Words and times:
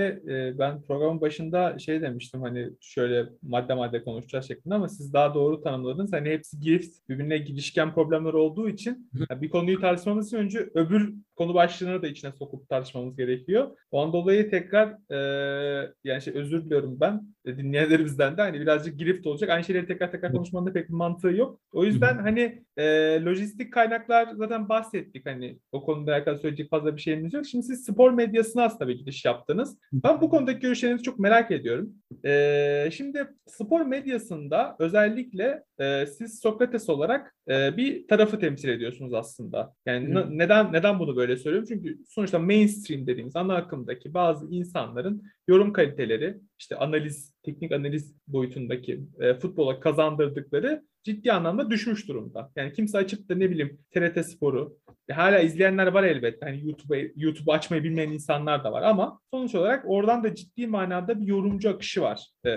özellikle 0.00 0.48
e, 0.48 0.58
ben 0.58 0.82
programın 0.82 1.20
başında 1.20 1.78
şey 1.78 2.02
demiştim 2.02 2.42
hani 2.42 2.70
şöyle 2.80 3.26
madde 3.42 3.74
madde 3.74 4.04
konuşacağız 4.04 4.48
şeklinde 4.48 4.74
ama 4.74 4.88
siz 4.88 5.12
daha 5.12 5.34
doğru 5.34 5.62
tanımladınız. 5.62 6.12
Hani 6.12 6.30
hepsi 6.30 6.60
girift, 6.60 7.08
birbirine 7.08 7.38
girişken 7.38 7.94
problemler 7.94 8.32
olduğu 8.32 8.68
için 8.68 9.10
yani 9.30 9.42
bir 9.42 9.50
konuyu 9.50 9.80
tartışmamız 9.80 10.26
için 10.26 10.36
önce 10.36 10.70
öbür 10.74 11.14
konu 11.36 11.54
başlığını 11.54 12.02
da 12.02 12.08
içine 12.08 12.32
sokup 12.32 12.68
tartışmamız 12.68 13.16
gerekiyor. 13.16 13.76
Ondan 13.90 14.12
dolayı 14.12 14.50
tekrar 14.50 14.88
e, 15.10 15.92
yani 16.04 16.22
şey 16.22 16.34
özür 16.34 16.64
diliyorum 16.64 17.00
ben 17.00 17.22
e, 17.44 17.58
dinleyenlerimizden 17.58 18.36
de 18.36 18.42
hani 18.42 18.60
birazcık 18.60 18.98
girift 18.98 19.26
olacak. 19.26 19.50
Aynı 19.50 19.64
şeyleri 19.64 19.86
tekrar 19.86 20.12
tekrar 20.12 20.32
konuşmanın 20.32 20.66
da 20.66 20.72
pek 20.72 20.88
bir 20.88 20.94
mantığı 20.94 21.30
yok. 21.30 21.60
O 21.72 21.84
yüzden 21.84 22.18
hani 22.18 22.62
e, 22.76 22.84
lojistik 23.24 23.72
kaynaklar 23.72 24.28
zaten 24.34 24.68
bahsettik 24.68 25.26
hani 25.26 25.58
o 25.72 25.84
konuda 25.84 26.14
alakalı 26.14 26.38
söyleyecek 26.38 26.70
fazla 26.70 26.96
bir 26.96 27.00
şeyimiz 27.00 27.34
yok. 27.34 27.46
Şimdi 27.46 27.64
siz 27.64 27.84
spor 27.84 28.12
medyasına 28.12 28.64
aslında 28.64 28.88
bir 28.88 28.98
giriş 28.98 29.24
yaptınız. 29.24 29.78
Ben 29.92 30.20
bu 30.20 30.30
konudaki 30.30 30.60
görüşlerinizi 30.60 31.02
çok 31.02 31.18
merak 31.18 31.50
ediyorum. 31.50 31.92
E, 32.24 32.88
şimdi 32.92 33.28
spor 33.46 33.80
medyasında 33.80 34.76
özellikle 34.78 35.64
e, 35.78 36.06
siz 36.06 36.40
Sokrates 36.40 36.88
olarak 36.88 37.34
e, 37.48 37.76
bir 37.76 38.08
tarafı 38.08 38.38
temsil 38.38 38.68
ediyorsunuz 38.68 39.14
aslında. 39.14 39.74
Yani 39.86 40.14
n- 40.14 40.38
neden 40.38 40.72
neden 40.72 40.98
bunu 40.98 41.16
böyle 41.16 41.36
söylüyorum? 41.36 41.68
Çünkü 41.68 41.98
sonuçta 42.08 42.38
mainstream 42.38 43.06
dediğimiz 43.06 43.36
ana 43.36 43.56
akımdaki 43.56 44.14
bazı 44.14 44.46
insanların 44.50 45.22
yorum 45.48 45.72
kaliteleri, 45.72 46.36
işte 46.58 46.76
analiz, 46.76 47.34
teknik 47.42 47.72
analiz 47.72 48.14
boyutundaki 48.28 49.00
e, 49.20 49.34
futbola 49.34 49.80
kazandırdıkları 49.80 50.82
ciddi 51.04 51.32
anlamda 51.32 51.70
düşmüş 51.70 52.08
durumda. 52.08 52.50
Yani 52.56 52.72
kimse 52.72 52.98
açıp 52.98 53.28
da 53.28 53.34
ne 53.34 53.50
bileyim 53.50 53.78
TRT 53.94 54.26
Spor'u 54.26 54.78
e, 55.08 55.12
hala 55.12 55.38
izleyenler 55.38 55.86
var 55.86 56.04
elbette. 56.04 56.46
Hani 56.46 56.66
YouTube'u 56.66 57.08
YouTube 57.16 57.52
açmayı 57.52 57.82
bilmeyen 57.82 58.10
insanlar 58.10 58.64
da 58.64 58.72
var 58.72 58.82
ama 58.82 59.20
sonuç 59.30 59.54
olarak 59.54 59.84
oradan 59.88 60.24
da 60.24 60.34
ciddi 60.34 60.66
manada 60.66 61.20
bir 61.20 61.26
yorumcu 61.26 61.70
akışı 61.70 62.02
var. 62.02 62.26
E, 62.46 62.50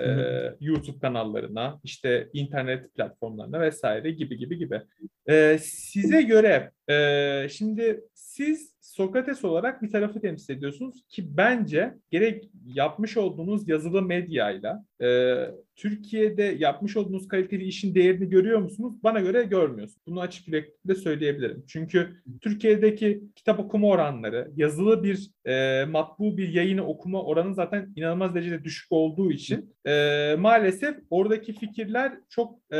YouTube 0.60 0.98
kanallarına, 0.98 1.80
işte 1.84 2.28
internet 2.32 2.94
platformlarına 2.94 3.60
vesaire 3.60 4.10
gibi 4.10 4.38
gibi 4.38 4.58
gibi. 4.58 4.82
E, 5.28 5.58
size 5.62 6.22
göre 6.22 6.70
e, 6.90 7.48
şimdi 7.48 8.00
siz 8.14 8.73
Sokrates 8.84 9.44
olarak 9.44 9.82
bir 9.82 9.90
tarafı 9.90 10.20
temsil 10.20 10.54
ediyorsunuz 10.54 11.04
ki 11.08 11.36
bence 11.36 11.94
gerek 12.10 12.50
yapmış 12.64 13.16
olduğunuz 13.16 13.68
yazılı 13.68 14.02
medyayla 14.02 14.84
e, 15.02 15.34
Türkiye'de 15.76 16.42
yapmış 16.42 16.96
olduğunuz 16.96 17.28
kaliteli 17.28 17.64
işin 17.64 17.94
değerini 17.94 18.28
görüyor 18.28 18.58
musunuz? 18.58 18.94
Bana 19.02 19.20
göre 19.20 19.42
görmüyorsunuz. 19.42 20.06
Bunu 20.06 20.20
açık 20.20 20.48
yürekli 20.48 20.94
söyleyebilirim. 20.94 21.64
Çünkü 21.68 22.22
Türkiye'deki 22.40 23.22
kitap 23.36 23.60
okuma 23.60 23.88
oranları, 23.88 24.50
yazılı 24.56 25.02
bir 25.02 25.30
e, 25.44 25.84
matbu 25.84 26.36
bir 26.36 26.48
yayını 26.48 26.86
okuma 26.86 27.22
oranı 27.22 27.54
zaten 27.54 27.92
inanılmaz 27.96 28.34
derecede 28.34 28.64
düşük 28.64 28.92
olduğu 28.92 29.32
için 29.32 29.74
e, 29.86 30.36
maalesef 30.38 30.96
oradaki 31.10 31.52
fikirler 31.52 32.12
çok 32.28 32.58
e, 32.72 32.76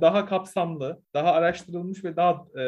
daha 0.00 0.26
kapsamlı, 0.26 1.02
daha 1.14 1.32
araştırılmış 1.32 2.04
ve 2.04 2.16
daha 2.16 2.46
e, 2.54 2.60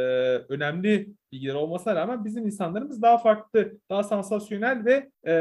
önemli 0.48 1.08
bilgiler 1.36 1.54
olmasına 1.54 1.94
rağmen 1.94 2.24
bizim 2.24 2.46
insanlarımız 2.46 3.02
daha 3.02 3.18
farklı, 3.18 3.78
daha 3.90 4.02
sansasyonel 4.02 4.84
ve 4.84 5.10
e, 5.24 5.34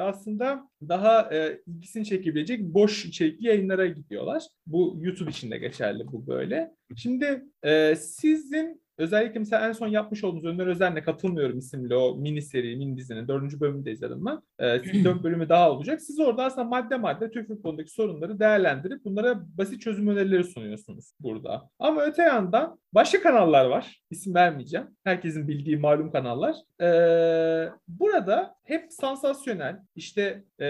aslında 0.00 0.68
daha 0.88 1.34
e, 1.34 1.60
ilgisini 1.66 2.04
çekebilecek 2.04 2.60
boş 2.60 3.04
içerikli 3.04 3.46
yayınlara 3.46 3.86
gidiyorlar. 3.86 4.42
Bu 4.66 4.96
YouTube 5.00 5.30
için 5.30 5.50
de 5.50 5.58
geçerli 5.58 6.06
bu 6.12 6.26
böyle. 6.26 6.74
Şimdi 6.96 7.44
e, 7.62 7.96
sizin 7.96 8.83
Özellikle 8.98 9.38
mesela 9.38 9.68
en 9.68 9.72
son 9.72 9.88
yapmış 9.88 10.24
olduğunuz 10.24 10.44
Önder 10.44 10.66
Özen'le 10.66 11.02
Katılmıyorum 11.02 11.58
isimli 11.58 11.96
o 11.96 12.16
mini 12.16 12.42
seri, 12.42 12.76
mini 12.76 12.96
dizinin 12.96 13.28
dördüncü 13.28 13.60
bölümünü 13.60 13.84
de 13.84 13.92
izledim 13.92 14.26
ben. 14.26 14.42
Ee, 14.58 15.04
dört 15.04 15.22
bölümü 15.22 15.48
daha 15.48 15.70
olacak. 15.70 16.02
Siz 16.02 16.20
orada 16.20 16.44
aslında 16.44 16.64
madde 16.64 16.96
madde 16.96 17.30
Türk 17.30 17.48
futbolundaki 17.48 17.90
sorunları 17.90 18.38
değerlendirip 18.38 19.04
bunlara 19.04 19.42
basit 19.58 19.80
çözüm 19.80 20.08
önerileri 20.08 20.44
sunuyorsunuz 20.44 21.12
burada. 21.20 21.70
Ama 21.78 22.02
öte 22.02 22.22
yandan 22.22 22.78
başka 22.92 23.22
kanallar 23.22 23.64
var. 23.64 24.02
İsim 24.10 24.34
vermeyeceğim. 24.34 24.86
Herkesin 25.04 25.48
bildiği 25.48 25.76
malum 25.76 26.12
kanallar. 26.12 26.56
Ee, 26.80 27.68
burada 27.88 28.54
hep 28.64 28.92
sansasyonel, 28.92 29.80
işte 29.94 30.44
e, 30.60 30.68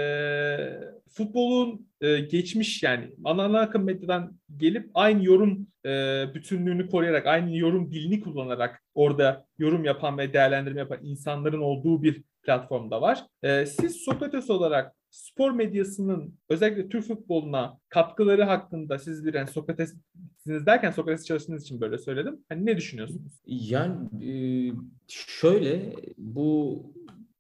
futbolun 1.09 1.89
e, 2.01 2.21
geçmiş 2.21 2.83
yani 2.83 3.11
ana 3.25 3.61
akım 3.61 3.85
medyadan 3.85 4.39
gelip 4.57 4.91
aynı 4.95 5.25
yorum 5.25 5.67
e, 5.87 6.25
bütünlüğünü 6.35 6.91
koruyarak, 6.91 7.27
aynı 7.27 7.57
yorum 7.57 7.93
dilini 7.93 8.21
kullanarak 8.21 8.83
orada 8.95 9.47
yorum 9.59 9.85
yapan 9.85 10.19
ve 10.19 10.33
değerlendirme 10.33 10.81
yapan 10.81 10.99
insanların 11.03 11.61
olduğu 11.61 12.03
bir 12.03 12.23
platformda 12.43 13.03
var. 13.03 13.27
E, 13.43 13.67
siz 13.67 13.97
Sokrates 13.97 14.51
olarak 14.51 14.95
spor 15.11 15.51
medyasının 15.51 16.35
özellikle 16.49 16.89
Türk 16.89 17.05
futboluna 17.05 17.79
katkıları 17.89 18.45
hakkında 18.45 18.99
siz 18.99 19.25
bir 19.25 19.35
yani 19.35 19.49
Sokrates'siniz 19.49 20.67
derken 20.67 20.91
Sokrates 20.91 21.27
çalıştığınız 21.27 21.63
için 21.63 21.81
böyle 21.81 21.99
söyledim. 21.99 22.45
Hani 22.49 22.67
ne 22.67 22.77
düşünüyorsunuz? 22.77 23.33
Yani 23.47 24.75
şöyle 25.09 25.95
bu 26.19 26.83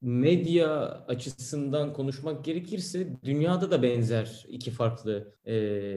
medya 0.05 0.71
açısından 1.09 1.93
konuşmak 1.93 2.45
gerekirse 2.45 3.09
dünyada 3.25 3.71
da 3.71 3.83
benzer 3.83 4.47
iki 4.49 4.71
farklı 4.71 5.35
e, 5.45 5.55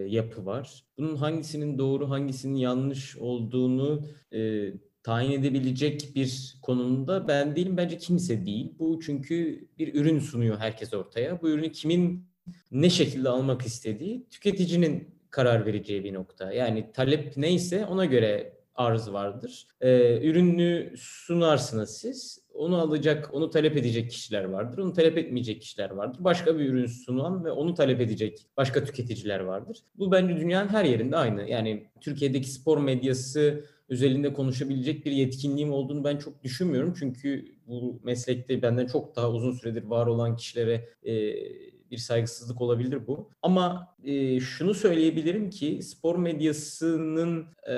yapı 0.07 0.45
var. 0.45 0.83
Bunun 0.97 1.15
hangisinin 1.15 1.77
doğru 1.77 2.09
hangisinin 2.09 2.55
yanlış 2.55 3.17
olduğunu 3.17 4.05
e, 4.33 4.71
tayin 5.03 5.31
edebilecek 5.31 6.11
bir 6.15 6.57
konumda 6.61 7.27
ben 7.27 7.55
değilim 7.55 7.77
bence 7.77 7.97
kimse 7.97 8.45
değil. 8.45 8.73
Bu 8.79 8.99
çünkü 9.05 9.67
bir 9.77 9.95
ürün 9.95 10.19
sunuyor 10.19 10.57
herkes 10.57 10.93
ortaya. 10.93 11.41
Bu 11.41 11.49
ürünü 11.49 11.71
kimin 11.71 12.27
ne 12.71 12.89
şekilde 12.89 13.29
almak 13.29 13.61
istediği 13.61 14.27
tüketicinin 14.29 15.15
karar 15.29 15.65
vereceği 15.65 16.03
bir 16.03 16.13
nokta. 16.13 16.53
Yani 16.53 16.91
talep 16.93 17.37
neyse 17.37 17.85
ona 17.85 18.05
göre 18.05 18.57
arz 18.75 19.11
vardır. 19.11 19.67
Ee, 19.81 20.27
ürünü 20.27 20.93
sunarsınız 20.97 21.97
siz. 21.97 22.46
Onu 22.57 22.77
alacak, 22.77 23.29
onu 23.33 23.49
talep 23.49 23.77
edecek 23.77 24.11
kişiler 24.11 24.43
vardır. 24.43 24.77
Onu 24.77 24.93
talep 24.93 25.17
etmeyecek 25.17 25.61
kişiler 25.61 25.89
vardır. 25.89 26.23
Başka 26.23 26.59
bir 26.59 26.69
ürün 26.69 26.85
sunan 26.85 27.45
ve 27.45 27.51
onu 27.51 27.73
talep 27.73 28.01
edecek 28.01 28.47
başka 28.57 28.83
tüketiciler 28.83 29.39
vardır. 29.39 29.77
Bu 29.95 30.11
bence 30.11 30.37
dünyanın 30.37 30.69
her 30.69 30.85
yerinde 30.85 31.17
aynı. 31.17 31.49
Yani 31.49 31.87
Türkiye'deki 32.01 32.49
spor 32.49 32.77
medyası 32.77 33.63
özelinde 33.89 34.33
konuşabilecek 34.33 35.05
bir 35.05 35.11
yetkinliğim 35.11 35.73
olduğunu 35.73 36.03
ben 36.03 36.17
çok 36.17 36.43
düşünmüyorum. 36.43 36.93
Çünkü 36.99 37.45
bu 37.67 37.99
meslekte 38.03 38.61
benden 38.61 38.85
çok 38.85 39.15
daha 39.15 39.31
uzun 39.31 39.51
süredir 39.51 39.83
var 39.83 40.07
olan 40.07 40.35
kişilere 40.35 40.89
e, 41.03 41.13
bir 41.91 41.97
saygısızlık 41.97 42.61
olabilir 42.61 43.07
bu. 43.07 43.29
Ama 43.41 43.95
e, 44.03 44.39
şunu 44.39 44.73
söyleyebilirim 44.73 45.49
ki 45.49 45.79
spor 45.83 46.15
medyasının 46.15 47.45
e, 47.69 47.73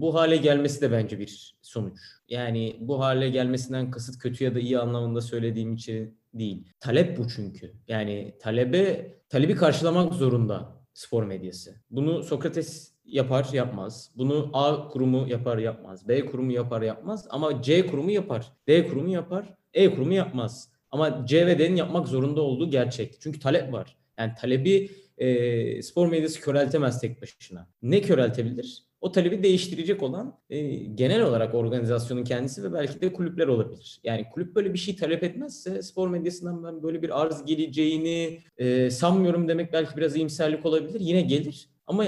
bu 0.00 0.14
hale 0.14 0.36
gelmesi 0.36 0.80
de 0.80 0.92
bence 0.92 1.18
bir 1.18 1.56
sonuç. 1.62 1.98
Yani 2.28 2.76
bu 2.80 3.00
hale 3.00 3.28
gelmesinden 3.28 3.90
kasıt 3.90 4.18
kötü 4.18 4.44
ya 4.44 4.54
da 4.54 4.60
iyi 4.60 4.78
anlamında 4.78 5.20
söylediğim 5.20 5.74
için 5.74 6.18
değil. 6.34 6.72
Talep 6.80 7.18
bu 7.18 7.28
çünkü. 7.28 7.72
Yani 7.88 8.36
talebe 8.40 9.14
talebi 9.28 9.54
karşılamak 9.54 10.14
zorunda 10.14 10.80
spor 10.94 11.24
medyası. 11.24 11.74
Bunu 11.90 12.22
Sokrates 12.22 12.94
yapar 13.04 13.48
yapmaz. 13.52 14.10
Bunu 14.16 14.50
A 14.52 14.88
kurumu 14.88 15.28
yapar 15.28 15.58
yapmaz. 15.58 16.08
B 16.08 16.26
kurumu 16.26 16.52
yapar 16.52 16.82
yapmaz. 16.82 17.26
Ama 17.30 17.62
C 17.62 17.86
kurumu 17.86 18.10
yapar. 18.10 18.52
D 18.68 18.88
kurumu 18.88 19.08
yapar. 19.08 19.54
E 19.74 19.94
kurumu 19.94 20.12
yapmaz. 20.12 20.72
Ama 20.90 21.26
C 21.26 21.46
ve 21.46 21.58
D'nin 21.58 21.76
yapmak 21.76 22.08
zorunda 22.08 22.40
olduğu 22.42 22.70
gerçek. 22.70 23.20
Çünkü 23.20 23.40
talep 23.40 23.72
var. 23.72 23.96
Yani 24.18 24.32
talebi 24.40 24.90
e, 25.18 25.82
spor 25.82 26.08
medyası 26.08 26.40
köreltemez 26.40 27.00
tek 27.00 27.22
başına. 27.22 27.68
Ne 27.82 28.00
köreltebilir? 28.00 28.84
O 29.00 29.12
talebi 29.12 29.42
değiştirecek 29.42 30.02
olan 30.02 30.38
e, 30.50 30.70
genel 30.74 31.22
olarak 31.22 31.54
organizasyonun 31.54 32.24
kendisi 32.24 32.64
ve 32.64 32.72
belki 32.72 33.00
de 33.00 33.12
kulüpler 33.12 33.46
olabilir. 33.46 34.00
Yani 34.04 34.26
kulüp 34.32 34.54
böyle 34.54 34.72
bir 34.72 34.78
şey 34.78 34.96
talep 34.96 35.24
etmezse 35.24 35.82
spor 35.82 36.08
medyasından 36.08 36.64
ben 36.64 36.82
böyle 36.82 37.02
bir 37.02 37.20
arz 37.20 37.44
geleceğini 37.44 38.40
e, 38.58 38.90
sanmıyorum 38.90 39.48
demek 39.48 39.72
belki 39.72 39.96
biraz 39.96 40.16
iyimserlik 40.16 40.66
olabilir. 40.66 41.00
Yine 41.00 41.20
gelir. 41.20 41.68
Ama 41.86 42.04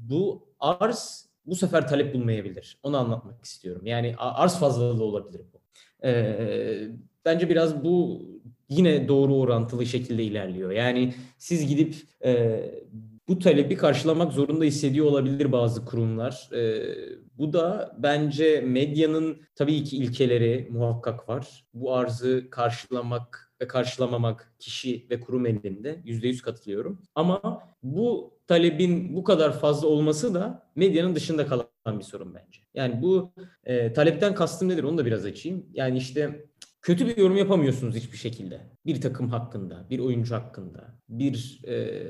bu 0.00 0.48
arz 0.60 1.26
bu 1.46 1.54
sefer 1.54 1.88
talep 1.88 2.14
bulmayabilir. 2.14 2.78
Onu 2.82 2.96
anlatmak 2.96 3.44
istiyorum. 3.44 3.86
Yani 3.86 4.14
arz 4.18 4.58
fazlalığı 4.58 5.04
olabilir 5.04 5.40
bu. 5.52 5.60
Ee, 6.06 6.88
bence 7.26 7.48
biraz 7.48 7.84
bu 7.84 8.22
yine 8.68 9.08
doğru 9.08 9.34
orantılı 9.34 9.86
şekilde 9.86 10.24
ilerliyor. 10.24 10.70
Yani 10.70 11.14
siz 11.38 11.68
gidip 11.68 11.94
e, 12.24 12.60
bu 13.28 13.38
talebi 13.38 13.76
karşılamak 13.76 14.32
zorunda 14.32 14.64
hissediyor 14.64 15.06
olabilir 15.06 15.52
bazı 15.52 15.84
kurumlar. 15.84 16.50
E, 16.52 16.84
bu 17.38 17.52
da 17.52 17.96
bence 17.98 18.60
medyanın 18.60 19.42
tabii 19.54 19.84
ki 19.84 19.96
ilkeleri 19.96 20.68
muhakkak 20.70 21.28
var. 21.28 21.64
Bu 21.74 21.94
arzı 21.94 22.50
karşılamak 22.50 23.52
ve 23.60 23.66
karşılamamak 23.66 24.52
kişi 24.58 25.06
ve 25.10 25.20
kurum 25.20 25.46
elinde. 25.46 26.00
Yüzde 26.04 26.28
yüz 26.28 26.42
katılıyorum. 26.42 27.02
Ama 27.14 27.62
bu 27.82 28.36
talebin 28.46 29.16
bu 29.16 29.24
kadar 29.24 29.60
fazla 29.60 29.88
olması 29.88 30.34
da 30.34 30.68
medyanın 30.74 31.14
dışında 31.14 31.46
kalan 31.46 31.98
bir 31.98 32.04
sorun 32.04 32.34
bence. 32.34 32.60
Yani 32.74 33.02
bu 33.02 33.32
e, 33.64 33.92
talepten 33.92 34.34
kastım 34.34 34.68
nedir 34.68 34.84
onu 34.84 34.98
da 34.98 35.06
biraz 35.06 35.24
açayım. 35.24 35.66
Yani 35.72 35.98
işte 35.98 36.46
kötü 36.86 37.06
bir 37.06 37.16
yorum 37.16 37.36
yapamıyorsunuz 37.36 37.94
hiçbir 37.94 38.16
şekilde. 38.16 38.60
Bir 38.86 39.00
takım 39.00 39.28
hakkında, 39.28 39.86
bir 39.90 39.98
oyuncu 39.98 40.34
hakkında, 40.34 40.84
bir 41.08 41.60
e, 41.68 42.02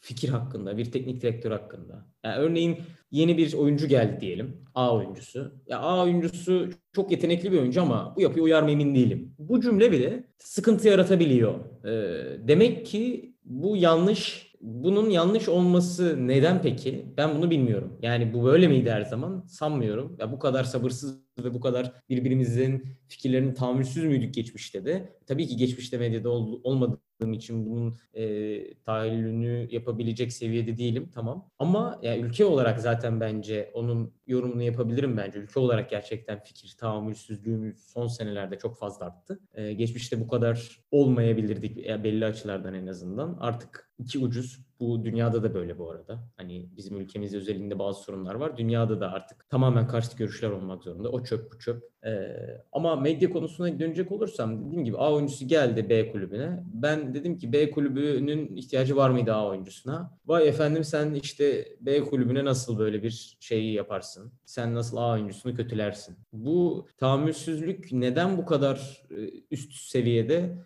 fikir 0.00 0.28
hakkında, 0.28 0.78
bir 0.78 0.92
teknik 0.92 1.22
direktör 1.22 1.50
hakkında. 1.50 2.06
Yani 2.24 2.36
örneğin 2.36 2.76
yeni 3.10 3.38
bir 3.38 3.54
oyuncu 3.54 3.86
geldi 3.86 4.20
diyelim. 4.20 4.64
A 4.74 4.96
oyuncusu. 4.96 5.52
Ya 5.66 5.78
A 5.78 6.02
oyuncusu 6.04 6.68
çok 6.92 7.10
yetenekli 7.10 7.52
bir 7.52 7.58
oyuncu 7.58 7.82
ama 7.82 8.14
bu 8.16 8.20
yapıya 8.20 8.44
uyar 8.44 8.62
mı 8.62 8.70
emin 8.70 8.94
değilim. 8.94 9.34
Bu 9.38 9.60
cümle 9.60 9.92
bile 9.92 10.24
sıkıntı 10.38 10.88
yaratabiliyor. 10.88 11.54
Ee, 11.84 12.48
demek 12.48 12.86
ki 12.86 13.34
bu 13.44 13.76
yanlış 13.76 14.52
bunun 14.60 15.10
yanlış 15.10 15.48
olması 15.48 16.26
neden 16.28 16.62
peki? 16.62 17.06
Ben 17.16 17.34
bunu 17.34 17.50
bilmiyorum. 17.50 17.98
Yani 18.02 18.34
bu 18.34 18.44
böyle 18.44 18.68
miydi 18.68 18.90
her 18.90 19.02
zaman? 19.02 19.44
Sanmıyorum. 19.48 20.16
Ya 20.18 20.32
bu 20.32 20.38
kadar 20.38 20.64
sabırsız 20.64 21.22
ve 21.38 21.54
bu 21.54 21.60
kadar 21.60 21.92
birbirimizin 22.08 22.84
fikirlerini 23.08 23.54
tahammülsüz 23.54 24.04
müydük 24.04 24.34
geçmişte 24.34 24.84
de? 24.84 25.18
Tabii 25.26 25.46
ki 25.46 25.56
geçmişte 25.56 25.98
medyada 25.98 26.30
ol, 26.30 26.60
olmadığım 26.64 27.32
için 27.32 27.66
bunun 27.66 27.96
e, 28.14 28.74
tahayyülünü 28.74 29.68
yapabilecek 29.70 30.32
seviyede 30.32 30.76
değilim. 30.76 31.10
Tamam. 31.14 31.50
Ama 31.58 32.00
ya 32.02 32.18
ülke 32.18 32.44
olarak 32.44 32.80
zaten 32.80 33.20
bence 33.20 33.70
onun 33.74 34.14
yorumunu 34.26 34.62
yapabilirim 34.62 35.16
bence. 35.16 35.38
Ülke 35.38 35.60
olarak 35.60 35.90
gerçekten 35.90 36.42
fikir 36.42 36.76
tahammülsüzlüğümüz 36.78 37.78
son 37.86 38.06
senelerde 38.06 38.58
çok 38.58 38.78
fazla 38.78 39.06
arttı. 39.06 39.40
E, 39.54 39.72
geçmişte 39.72 40.20
bu 40.20 40.28
kadar 40.28 40.80
olmayabilirdik 40.90 41.86
ya 41.86 42.04
belli 42.04 42.24
açılardan 42.24 42.74
en 42.74 42.86
azından. 42.86 43.36
Artık 43.40 43.92
iki 43.98 44.18
ucuz. 44.18 44.58
Bu 44.82 45.04
dünyada 45.04 45.42
da 45.42 45.54
böyle 45.54 45.78
bu 45.78 45.90
arada. 45.90 46.18
Hani 46.36 46.68
bizim 46.76 47.00
ülkemiz 47.00 47.34
özelinde 47.34 47.78
bazı 47.78 48.02
sorunlar 48.02 48.34
var. 48.34 48.56
Dünyada 48.56 49.00
da 49.00 49.12
artık 49.12 49.50
tamamen 49.50 49.86
karşı 49.86 50.16
görüşler 50.16 50.50
olmak 50.50 50.82
zorunda. 50.82 51.08
O 51.08 51.24
çöp 51.24 51.52
bu 51.52 51.58
çöp. 51.58 51.84
Ee, 52.06 52.36
ama 52.72 52.96
medya 52.96 53.30
konusuna 53.30 53.80
dönecek 53.80 54.12
olursam 54.12 54.66
dediğim 54.66 54.84
gibi 54.84 54.96
A 54.96 55.12
oyuncusu 55.12 55.48
geldi 55.48 55.88
B 55.88 56.12
kulübüne. 56.12 56.64
Ben 56.74 57.14
dedim 57.14 57.38
ki 57.38 57.52
B 57.52 57.70
kulübünün 57.70 58.56
ihtiyacı 58.56 58.96
var 58.96 59.10
mıydı 59.10 59.32
A 59.32 59.48
oyuncusuna? 59.48 60.18
Vay 60.26 60.48
efendim 60.48 60.84
sen 60.84 61.14
işte 61.14 61.76
B 61.80 62.00
kulübüne 62.04 62.44
nasıl 62.44 62.78
böyle 62.78 63.02
bir 63.02 63.36
şeyi 63.40 63.74
yaparsın? 63.74 64.32
Sen 64.44 64.74
nasıl 64.74 64.96
A 64.96 65.12
oyuncusunu 65.12 65.54
kötülersin? 65.54 66.16
Bu 66.32 66.86
tahammülsüzlük 66.98 67.92
neden 67.92 68.38
bu 68.38 68.46
kadar 68.46 69.02
e, 69.10 69.30
üst 69.50 69.72
seviyede? 69.72 70.58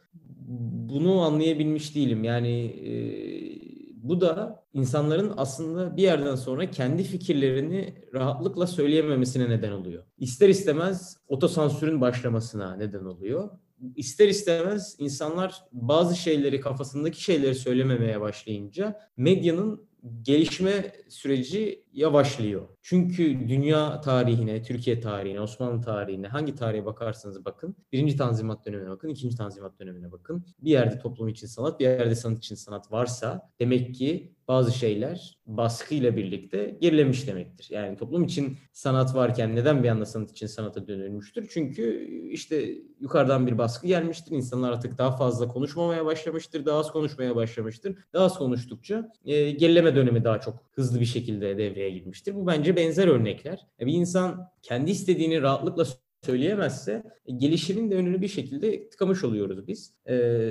Bunu 0.89 1.21
anlayabilmiş 1.21 1.95
değilim. 1.95 2.25
Yani 2.25 2.65
e, 2.67 3.66
bu 4.09 4.21
da 4.21 4.65
insanların 4.73 5.33
aslında 5.37 5.97
bir 5.97 6.03
yerden 6.03 6.35
sonra 6.35 6.71
kendi 6.71 7.03
fikirlerini 7.03 7.95
rahatlıkla 8.15 8.67
söyleyememesine 8.67 9.51
neden 9.51 9.73
oluyor. 9.73 10.05
İster 10.19 10.49
istemez 10.49 11.17
otosansürün 11.29 12.01
başlamasına 12.01 12.77
neden 12.77 13.05
oluyor. 13.05 13.51
İster 13.97 14.29
istemez 14.29 14.97
insanlar 14.99 15.55
bazı 15.73 16.17
şeyleri 16.17 16.61
kafasındaki 16.61 17.23
şeyleri 17.23 17.55
söylememeye 17.55 18.21
başlayınca 18.21 19.01
medyanın 19.17 19.87
gelişme 20.23 20.93
süreci 21.09 21.85
yavaşlıyor. 21.93 22.69
Çünkü 22.83 23.49
dünya 23.49 24.01
tarihine, 24.01 24.63
Türkiye 24.63 25.01
tarihine, 25.01 25.41
Osmanlı 25.41 25.83
tarihine 25.83 26.29
hangi 26.29 26.55
tarihe 26.55 26.85
bakarsanız 26.85 27.45
bakın. 27.45 27.77
Birinci 27.93 28.17
Tanzimat 28.17 28.67
dönemine 28.67 28.91
bakın, 28.91 29.09
ikinci 29.09 29.37
Tanzimat 29.37 29.81
dönemine 29.81 30.13
bakın. 30.13 30.47
Bir 30.59 30.71
yerde 30.71 30.99
toplum 30.99 31.29
için 31.29 31.47
sanat, 31.47 31.81
bir 31.81 31.85
yerde 31.85 32.15
sanat 32.15 32.39
için 32.39 32.55
sanat 32.55 32.93
varsa 32.93 33.51
demek 33.61 33.95
ki 33.95 34.37
bazı 34.49 34.73
şeyler 34.73 35.39
baskıyla 35.47 36.17
birlikte 36.17 36.77
gerilemiş 36.81 37.27
demektir. 37.27 37.69
Yani 37.71 37.97
toplum 37.97 38.25
için 38.25 38.59
sanat 38.73 39.15
varken 39.15 39.57
neden 39.57 39.83
bir 39.83 39.89
anda 39.89 40.07
sanat 40.07 40.31
için 40.31 40.47
sanata 40.47 40.89
dönülmüştür? 40.89 41.49
Çünkü 41.51 42.07
işte 42.31 42.75
yukarıdan 43.01 43.47
bir 43.47 43.59
baskı 43.59 43.87
gelmiştir. 43.87 44.33
İnsanlar 44.33 44.73
artık 44.73 44.99
daha 44.99 45.17
fazla 45.17 45.49
konuşmamaya 45.49 46.05
başlamıştır, 46.05 46.67
daha 46.67 46.79
az 46.79 46.93
konuşmaya 46.93 47.37
başlamıştır. 47.37 47.99
Daha 48.13 48.25
az 48.25 48.39
konuştukça 48.39 49.13
e, 49.25 49.51
gerileme 49.51 49.86
dönemi 49.95 50.25
daha 50.25 50.41
çok 50.41 50.55
hızlı 50.73 51.01
bir 51.01 51.05
şekilde 51.05 51.59
devreye 51.59 51.91
girmiştir. 51.91 52.35
Bu 52.35 52.47
bence 52.47 52.77
benzer 52.77 53.09
örnekler. 53.09 53.67
Bir 53.81 53.93
insan 53.93 54.49
kendi 54.63 54.91
istediğini 54.91 55.43
rahatlıkla 55.43 55.85
söyleyemezse 56.27 57.03
e, 57.27 57.33
gelişimin 57.33 57.91
de 57.91 57.95
önünü 57.95 58.21
bir 58.21 58.29
şekilde 58.29 58.89
tıkamış 58.89 59.25
oluyoruz 59.25 59.69
biz. 59.69 59.95
E, 60.09 60.51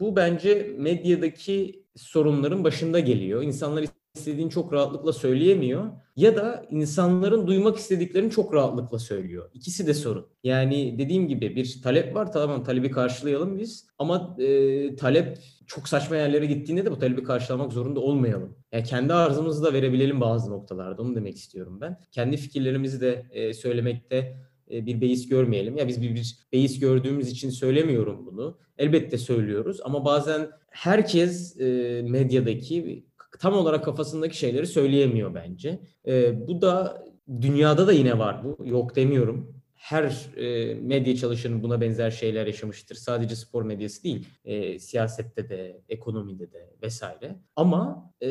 bu 0.00 0.16
bence 0.16 0.74
medyadaki 0.78 1.84
sorunların 1.96 2.64
başında 2.64 3.00
geliyor. 3.00 3.42
İnsanlar 3.42 3.84
istediğini 4.14 4.50
çok 4.50 4.72
rahatlıkla 4.72 5.12
söyleyemiyor 5.12 5.90
ya 6.16 6.36
da 6.36 6.66
insanların 6.70 7.46
duymak 7.46 7.76
istediklerini 7.76 8.30
çok 8.30 8.54
rahatlıkla 8.54 8.98
söylüyor. 8.98 9.50
İkisi 9.54 9.86
de 9.86 9.94
sorun. 9.94 10.26
Yani 10.44 10.98
dediğim 10.98 11.28
gibi 11.28 11.56
bir 11.56 11.82
talep 11.82 12.14
var 12.14 12.32
tamam 12.32 12.64
talebi 12.64 12.90
karşılayalım 12.90 13.58
biz 13.58 13.86
ama 13.98 14.36
e, 14.38 14.96
talep 14.96 15.38
çok 15.66 15.88
saçma 15.88 16.16
yerlere 16.16 16.46
gittiğinde 16.46 16.84
de 16.84 16.90
bu 16.90 16.98
talebi 16.98 17.22
karşılamak 17.22 17.72
zorunda 17.72 18.00
olmayalım. 18.00 18.56
Yani 18.72 18.84
kendi 18.84 19.12
arzımızı 19.14 19.64
da 19.64 19.72
verebilelim 19.72 20.20
bazı 20.20 20.50
noktalarda 20.50 21.02
onu 21.02 21.14
demek 21.14 21.36
istiyorum 21.36 21.80
ben. 21.80 22.00
Kendi 22.12 22.36
fikirlerimizi 22.36 23.00
de 23.00 23.26
e, 23.30 23.54
söylemekte 23.54 24.36
e, 24.70 24.86
bir 24.86 25.00
beis 25.00 25.28
görmeyelim. 25.28 25.76
Ya 25.76 25.88
biz 25.88 26.02
bir, 26.02 26.14
bir 26.14 26.38
beis 26.52 26.80
gördüğümüz 26.80 27.30
için 27.30 27.50
söylemiyorum 27.50 28.26
bunu. 28.26 28.58
Elbette 28.78 29.18
söylüyoruz 29.18 29.80
ama 29.84 30.04
bazen 30.04 30.50
herkes 30.70 31.60
e, 31.60 31.64
medyadaki 32.08 33.04
tam 33.38 33.54
olarak 33.54 33.84
kafasındaki 33.84 34.38
şeyleri 34.38 34.66
söyleyemiyor 34.66 35.34
bence. 35.34 35.80
E, 36.06 36.46
bu 36.48 36.62
da 36.62 37.04
dünyada 37.40 37.86
da 37.86 37.92
yine 37.92 38.18
var 38.18 38.44
bu. 38.44 38.66
Yok 38.66 38.96
demiyorum 38.96 39.54
her 39.84 40.26
e, 40.36 40.74
medya 40.74 41.16
çalışanı 41.16 41.62
buna 41.62 41.80
benzer 41.80 42.10
şeyler 42.10 42.46
yaşamıştır. 42.46 42.94
Sadece 42.94 43.36
spor 43.36 43.62
medyası 43.62 44.04
değil, 44.04 44.28
e, 44.44 44.78
siyasette 44.78 45.48
de, 45.48 45.82
ekonomide 45.88 46.52
de 46.52 46.70
vesaire. 46.82 47.36
Ama 47.56 48.10
e, 48.22 48.28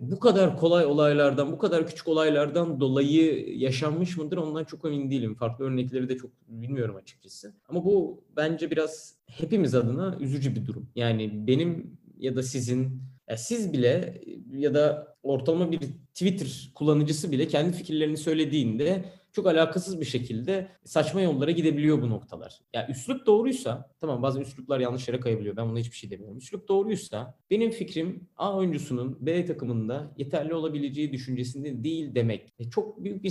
bu 0.00 0.18
kadar 0.18 0.56
kolay 0.56 0.86
olaylardan, 0.86 1.52
bu 1.52 1.58
kadar 1.58 1.86
küçük 1.86 2.08
olaylardan 2.08 2.80
dolayı 2.80 3.58
yaşanmış 3.58 4.16
mıdır 4.16 4.36
ondan 4.36 4.64
çok 4.64 4.84
emin 4.84 5.10
değilim. 5.10 5.34
Farklı 5.34 5.64
örnekleri 5.64 6.08
de 6.08 6.16
çok 6.16 6.30
bilmiyorum 6.48 6.96
açıkçası. 6.96 7.54
Ama 7.68 7.84
bu 7.84 8.24
bence 8.36 8.70
biraz 8.70 9.14
hepimiz 9.26 9.74
adına 9.74 10.16
üzücü 10.20 10.54
bir 10.54 10.66
durum. 10.66 10.90
Yani 10.94 11.46
benim 11.46 11.98
ya 12.18 12.36
da 12.36 12.42
sizin 12.42 13.02
siz 13.36 13.72
bile 13.72 14.20
ya 14.52 14.74
da 14.74 15.16
ortalama 15.22 15.72
bir 15.72 15.80
Twitter 16.14 16.70
kullanıcısı 16.74 17.32
bile 17.32 17.48
kendi 17.48 17.76
fikirlerini 17.76 18.16
söylediğinde 18.16 19.04
çok 19.32 19.46
alakasız 19.46 20.00
bir 20.00 20.04
şekilde 20.04 20.68
saçma 20.84 21.20
yollara 21.20 21.50
gidebiliyor 21.50 22.02
bu 22.02 22.10
noktalar. 22.10 22.60
Ya 22.74 22.88
üslup 22.88 23.26
doğruysa, 23.26 23.90
tamam 24.00 24.22
bazen 24.22 24.40
üsluplar 24.40 24.80
yanlış 24.80 25.08
yere 25.08 25.20
kayabiliyor. 25.20 25.56
Ben 25.56 25.70
buna 25.70 25.78
hiçbir 25.78 25.96
şey 25.96 26.10
demiyorum. 26.10 26.38
Üslup 26.38 26.68
doğruysa 26.68 27.34
benim 27.50 27.70
fikrim 27.70 28.28
A 28.36 28.56
oyuncusunun 28.56 29.18
B 29.20 29.44
takımında 29.44 30.14
yeterli 30.16 30.54
olabileceği 30.54 31.12
düşüncesinde 31.12 31.84
değil 31.84 32.14
demek. 32.14 32.52
E 32.58 32.70
çok 32.70 33.04
büyük 33.04 33.22
bir 33.22 33.30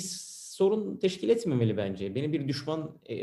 sorun 0.53 0.97
teşkil 0.97 1.29
etmemeli 1.29 1.77
bence. 1.77 2.15
Beni 2.15 2.33
bir 2.33 2.47
düşman 2.47 2.91
e, 3.09 3.15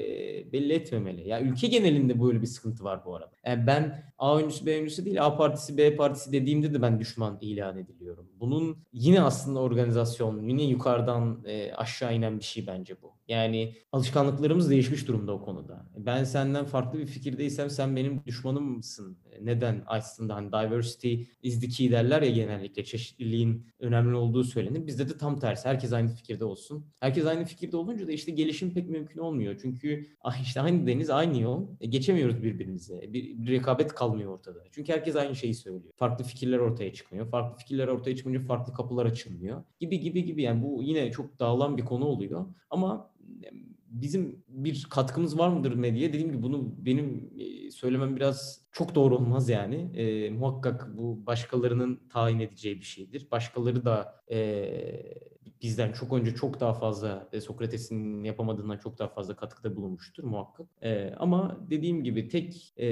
belli 0.53 0.73
etmemeli. 0.73 1.29
Ya 1.29 1.41
ülke 1.41 1.67
genelinde 1.67 2.23
böyle 2.23 2.43
bir 2.43 2.47
sıkıntı 2.47 2.85
var 2.85 3.05
bu 3.05 3.17
arada. 3.17 3.33
Yani 3.47 3.67
ben 3.67 4.13
A 4.19 4.35
oyuncusu 4.35 4.67
B 4.67 4.75
oyuncusu 4.75 5.05
değil 5.05 5.27
A 5.27 5.37
partisi 5.37 5.77
B 5.77 5.97
partisi 5.97 6.33
dediğimde 6.33 6.75
de 6.75 6.83
ben 6.83 7.01
düşman 7.01 7.39
ilan 7.41 7.79
ediliyorum. 7.79 8.29
Bunun 8.41 8.79
yine 8.93 9.21
aslında 9.21 9.61
organizasyon, 9.61 10.49
yine 10.49 10.63
yukarıdan 10.63 11.45
e, 11.47 11.73
aşağı 11.73 12.15
inen 12.15 12.39
bir 12.39 12.45
şey 12.45 12.67
bence 12.67 13.03
bu. 13.03 13.20
Yani 13.31 13.75
alışkanlıklarımız 13.93 14.71
değişmiş 14.71 15.09
durumda 15.09 15.33
o 15.33 15.43
konuda. 15.43 15.87
Ben 15.97 16.25
senden 16.25 16.65
farklı 16.65 16.99
bir 16.99 17.07
fikirdeysem 17.07 17.71
sen 17.71 17.97
benim 17.97 18.25
düşmanım 18.27 18.77
mısın? 18.77 19.19
Neden 19.41 19.83
aslında 19.87 20.35
hani 20.35 20.49
diversity 20.49 21.15
is 21.43 21.61
the 21.61 21.69
key 21.69 21.91
derler 21.91 22.23
ya 22.23 22.31
genellikle 22.31 22.85
çeşitliliğin 22.85 23.67
önemli 23.81 24.17
olduğu 24.17 24.45
söylenir. 24.45 24.87
Bizde 24.87 25.09
de 25.09 25.19
tam 25.19 25.39
tersi. 25.39 25.69
Herkes 25.69 25.93
aynı 25.93 26.09
fikirde 26.09 26.45
olsun. 26.45 26.87
Herkes 27.01 27.27
aynı 27.27 27.45
fikirde 27.45 27.77
olunca 27.77 28.07
da 28.07 28.13
işte 28.13 28.33
gelişim 28.33 28.75
pek 28.75 28.89
mümkün 28.89 29.21
olmuyor. 29.21 29.59
Çünkü 29.63 30.07
ah 30.21 30.43
işte 30.43 30.61
aynı 30.61 30.87
deniz, 30.87 31.11
aynı 31.11 31.41
yol. 31.41 31.67
E, 31.81 31.87
geçemiyoruz 31.87 32.43
birbirimize. 32.43 33.13
Bir, 33.13 33.39
bir 33.39 33.53
rekabet 33.53 33.95
kalmıyor 33.95 34.33
ortada. 34.35 34.59
Çünkü 34.73 34.93
herkes 34.93 35.17
aynı 35.17 35.37
şeyi 35.37 35.55
söylüyor. 35.55 35.93
Farklı 35.97 36.25
fikirler 36.25 36.59
ortaya 36.59 36.93
çıkmıyor. 36.93 37.31
Farklı 37.31 37.59
fikirler 37.59 37.89
ortaya 37.89 38.17
çıkınca 38.17 38.41
farklı 38.41 38.75
kapılar 38.75 39.07
açılmıyor. 39.07 39.65
Gibi 39.81 40.01
gibi 40.01 40.25
gibi 40.25 40.43
yani 40.43 40.63
bu 40.63 40.83
yine 40.83 41.11
çok 41.11 41.41
dağılan 41.41 41.77
bir 41.77 41.85
konu 41.85 42.05
oluyor. 42.05 42.47
Ama 42.71 43.11
bizim 43.91 44.45
bir 44.49 44.87
katkımız 44.91 45.39
var 45.39 45.49
mıdır 45.49 45.75
medyaya? 45.75 46.09
Dediğim 46.09 46.33
gibi 46.33 46.43
bunu 46.43 46.75
benim 46.87 47.31
e, 47.39 47.71
söylemem 47.71 48.17
biraz 48.17 48.61
çok 48.73 48.95
doğru 48.95 49.17
olmaz 49.17 49.49
yani. 49.49 49.77
E, 49.95 50.31
muhakkak 50.31 50.97
bu 50.97 51.27
başkalarının 51.27 52.01
tayin 52.09 52.41
edeceği 52.41 52.77
bir 52.77 52.85
şeydir. 52.85 53.31
Başkaları 53.31 53.85
da 53.85 54.23
e, 54.31 54.71
bizden 55.63 55.93
çok 55.93 56.13
önce 56.13 56.35
çok 56.35 56.61
daha 56.61 56.75
fazla 56.75 57.29
e, 57.33 57.41
Sokrates'in 57.41 58.25
yapamadığından 58.25 58.79
çok 58.79 58.99
daha 58.99 59.09
fazla 59.09 59.37
katkıda 59.37 59.77
bulunmuştur 59.77 60.25
muhakkak. 60.25 60.67
E, 60.83 61.15
ama 61.19 61.67
dediğim 61.71 62.05
gibi 62.05 62.29
tek 62.29 62.75
e, 62.79 62.91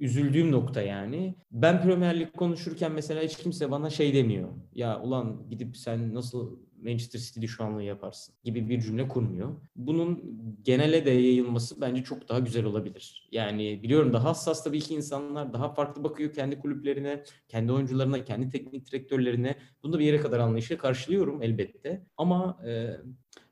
üzüldüğüm 0.00 0.52
nokta 0.52 0.82
yani. 0.82 1.34
Ben 1.50 1.82
Premier 1.82 2.20
Lig 2.20 2.32
konuşurken 2.32 2.92
mesela 2.92 3.22
hiç 3.22 3.36
kimse 3.36 3.70
bana 3.70 3.90
şey 3.90 4.14
demiyor. 4.14 4.48
Ya 4.74 5.02
ulan 5.02 5.46
gidip 5.50 5.76
sen 5.76 6.14
nasıl 6.14 6.58
Manchester 6.82 7.20
City 7.20 7.40
düşmanlığı 7.40 7.82
yaparsın 7.82 8.34
gibi 8.44 8.68
bir 8.68 8.80
cümle 8.80 9.08
kurmuyor. 9.08 9.56
Bunun 9.76 10.38
genele 10.64 11.06
de 11.06 11.10
yayılması 11.10 11.80
bence 11.80 12.02
çok 12.04 12.28
daha 12.28 12.38
güzel 12.38 12.64
olabilir. 12.64 13.28
Yani 13.32 13.82
biliyorum 13.82 14.12
daha 14.12 14.24
hassas 14.24 14.64
tabii 14.64 14.80
ki 14.80 14.94
insanlar 14.94 15.52
daha 15.52 15.74
farklı 15.74 16.04
bakıyor 16.04 16.32
kendi 16.32 16.58
kulüplerine, 16.58 17.24
kendi 17.48 17.72
oyuncularına, 17.72 18.24
kendi 18.24 18.50
teknik 18.50 18.90
direktörlerine. 18.90 19.56
Bunu 19.82 19.92
da 19.92 19.98
bir 19.98 20.04
yere 20.04 20.20
kadar 20.20 20.38
anlayışla 20.38 20.78
karşılıyorum 20.78 21.42
elbette. 21.42 22.06
Ama 22.16 22.58
e, 22.66 22.96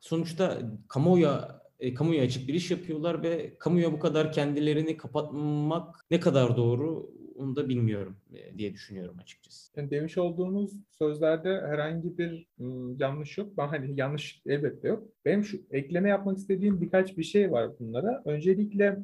sonuçta 0.01 0.59
kamuoya 0.89 1.63
e, 1.81 1.95
kamuya 1.95 2.25
açık 2.25 2.49
bir 2.49 2.55
iş 2.55 2.71
yapıyorlar 2.71 3.23
ve 3.23 3.57
kamuya 3.59 3.93
bu 3.93 3.99
kadar 3.99 4.33
kendilerini 4.33 4.97
kapatmak 4.97 6.07
ne 6.11 6.21
kadar 6.21 6.57
doğru 6.57 7.11
onu 7.39 7.57
da 7.57 7.69
bilmiyorum 7.69 8.17
e, 8.35 8.59
diye 8.59 8.73
düşünüyorum 8.73 9.17
açıkçası. 9.23 9.73
Yani 9.77 9.91
demiş 9.91 10.19
olduğunuz 10.19 10.73
sözlerde 10.99 11.61
herhangi 11.67 12.19
bir 12.19 12.47
ım, 12.61 12.97
yanlış 12.99 13.39
yok. 13.39 13.57
Ben 13.57 13.69
hani 13.69 14.01
yanlış 14.01 14.43
elbette 14.47 14.89
yok. 14.89 15.09
Benim 15.25 15.45
şu 15.45 15.59
ekleme 15.71 16.09
yapmak 16.09 16.39
istediğim 16.39 16.81
birkaç 16.81 17.19
bir 17.19 17.23
şey 17.23 17.53
var 17.53 17.71
bunlara. 17.81 18.23
Öncelikle 18.25 18.99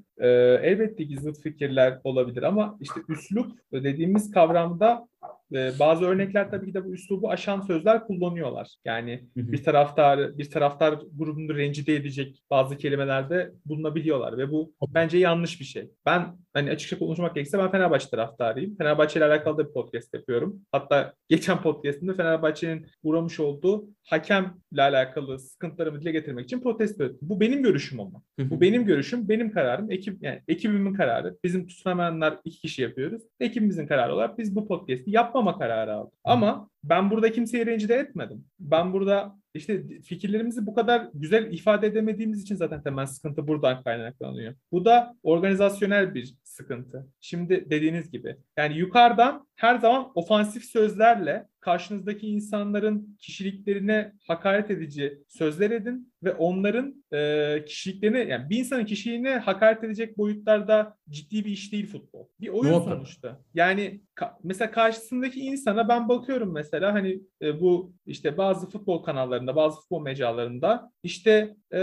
elbette 0.62 1.06
ki 1.06 1.20
zıt 1.20 1.42
fikirler 1.42 2.00
olabilir 2.04 2.42
ama 2.42 2.78
işte 2.80 3.00
üslup 3.08 3.52
dediğimiz 3.72 4.30
kavramda 4.30 5.08
e, 5.54 5.72
bazı 5.78 6.04
örnekler 6.04 6.50
tabii 6.50 6.66
ki 6.66 6.74
de 6.74 6.84
bu 6.84 6.94
üslubu 6.94 7.30
aşan 7.30 7.60
sözler 7.60 8.06
kullanıyorlar. 8.06 8.76
Yani 8.84 9.24
bir 9.36 9.64
taraftar 9.64 10.38
bir 10.38 10.50
taraftar 10.50 10.98
grubunu 11.18 11.56
rencide 11.56 11.94
edecek 11.94 12.42
bazı 12.50 12.76
kelimelerde 12.76 13.52
bulunabiliyorlar 13.66 14.38
ve 14.38 14.50
bu 14.50 14.74
bence 14.88 15.18
yanlış 15.18 15.60
bir 15.60 15.64
şey. 15.64 15.90
Ben 16.06 16.36
hani 16.54 16.70
açıkça 16.70 16.98
konuşmak 16.98 17.34
gerekirse 17.34 17.58
ben 17.58 17.70
Fenerbahçe 17.70 18.08
taraftarıyım. 18.08 18.76
Fenerbahçe 18.76 19.18
ile 19.18 19.24
alakalı 19.24 19.58
da 19.58 19.68
bir 19.68 19.72
podcast 19.72 20.14
yapıyorum. 20.14 20.60
Hatta 20.72 21.14
geçen 21.28 21.62
podcast'imde 21.62 22.14
Fenerbahçe'nin 22.14 22.86
uğramış 23.02 23.40
olduğu 23.40 23.84
hakemle 24.06 24.82
alakalı 24.82 25.38
sıkıntılarımı 25.38 26.00
dile 26.00 26.12
getirmek 26.12 26.44
için 26.44 26.60
protesto 26.60 27.04
ettim. 27.04 27.18
Bu 27.22 27.40
benim 27.40 27.62
görüşüm 27.62 28.00
ama. 28.00 28.22
Bu 28.38 28.60
benim 28.60 28.84
görüşüm, 28.84 29.28
benim 29.28 29.52
kararım, 29.52 29.90
ekip 29.90 30.22
yani 30.22 30.42
ekibimin 30.48 30.94
kararı. 30.94 31.36
Bizim 31.44 31.66
tutunamayanlar 31.66 32.38
iki 32.44 32.60
kişi 32.60 32.82
yapıyoruz. 32.82 33.22
Ekibimizin 33.40 33.86
kararı 33.86 34.14
olarak 34.14 34.38
biz 34.38 34.56
bu 34.56 34.68
podcast'i 34.68 35.10
yapmama 35.42 35.58
kararı 35.58 35.94
aldık. 35.94 36.12
Ama 36.24 36.68
ben 36.84 37.10
burada 37.10 37.32
kimseyi 37.32 37.66
rencide 37.66 37.94
etmedim. 37.94 38.44
Ben 38.60 38.92
burada 38.92 39.36
işte 39.54 39.82
fikirlerimizi 40.00 40.66
bu 40.66 40.74
kadar 40.74 41.08
güzel 41.14 41.52
ifade 41.52 41.86
edemediğimiz 41.86 42.42
için 42.42 42.56
zaten 42.56 42.82
temel 42.82 43.06
sıkıntı 43.06 43.48
buradan 43.48 43.82
kaynaklanıyor. 43.82 44.54
Bu 44.72 44.84
da 44.84 45.14
organizasyonel 45.22 46.14
bir 46.14 46.34
sıkıntı. 46.52 47.06
Şimdi 47.20 47.70
dediğiniz 47.70 48.10
gibi 48.10 48.36
yani 48.56 48.78
yukarıdan 48.78 49.46
her 49.56 49.78
zaman 49.78 50.12
ofansif 50.14 50.64
sözlerle 50.64 51.46
karşınızdaki 51.60 52.26
insanların 52.28 53.16
kişiliklerine 53.20 54.12
hakaret 54.26 54.70
edici 54.70 55.18
sözler 55.28 55.70
edin 55.70 56.12
ve 56.22 56.32
onların 56.32 57.04
e, 57.12 57.64
kişiliklerine 57.64 58.18
yani 58.18 58.50
bir 58.50 58.58
insanın 58.58 58.84
kişiliğine 58.84 59.38
hakaret 59.38 59.84
edecek 59.84 60.18
boyutlarda 60.18 60.96
ciddi 61.10 61.44
bir 61.44 61.50
iş 61.50 61.72
değil 61.72 61.86
futbol. 61.86 62.26
Bir 62.40 62.48
oyun 62.48 62.72
Muhakkak. 62.72 62.94
sonuçta. 62.94 63.40
Yani 63.54 64.00
ka- 64.16 64.34
mesela 64.42 64.70
karşısındaki 64.70 65.40
insana 65.40 65.88
ben 65.88 66.08
bakıyorum 66.08 66.52
mesela 66.52 66.92
hani 66.92 67.20
e, 67.42 67.60
bu 67.60 67.92
işte 68.06 68.38
bazı 68.38 68.70
futbol 68.70 69.02
kanallarında, 69.02 69.56
bazı 69.56 69.80
futbol 69.80 70.02
mecralarında 70.02 70.92
işte 71.02 71.56
e, 71.74 71.80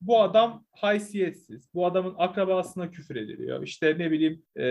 bu 0.00 0.20
adam 0.20 0.64
haysiyetsiz, 0.72 1.68
bu 1.74 1.86
adamın 1.86 2.14
akrabasına 2.18 2.90
küfür 2.90 3.16
ediliyor. 3.16 3.62
İşte 3.62 3.98
ne 3.98 4.10
bileyim 4.10 4.42
e, 4.58 4.64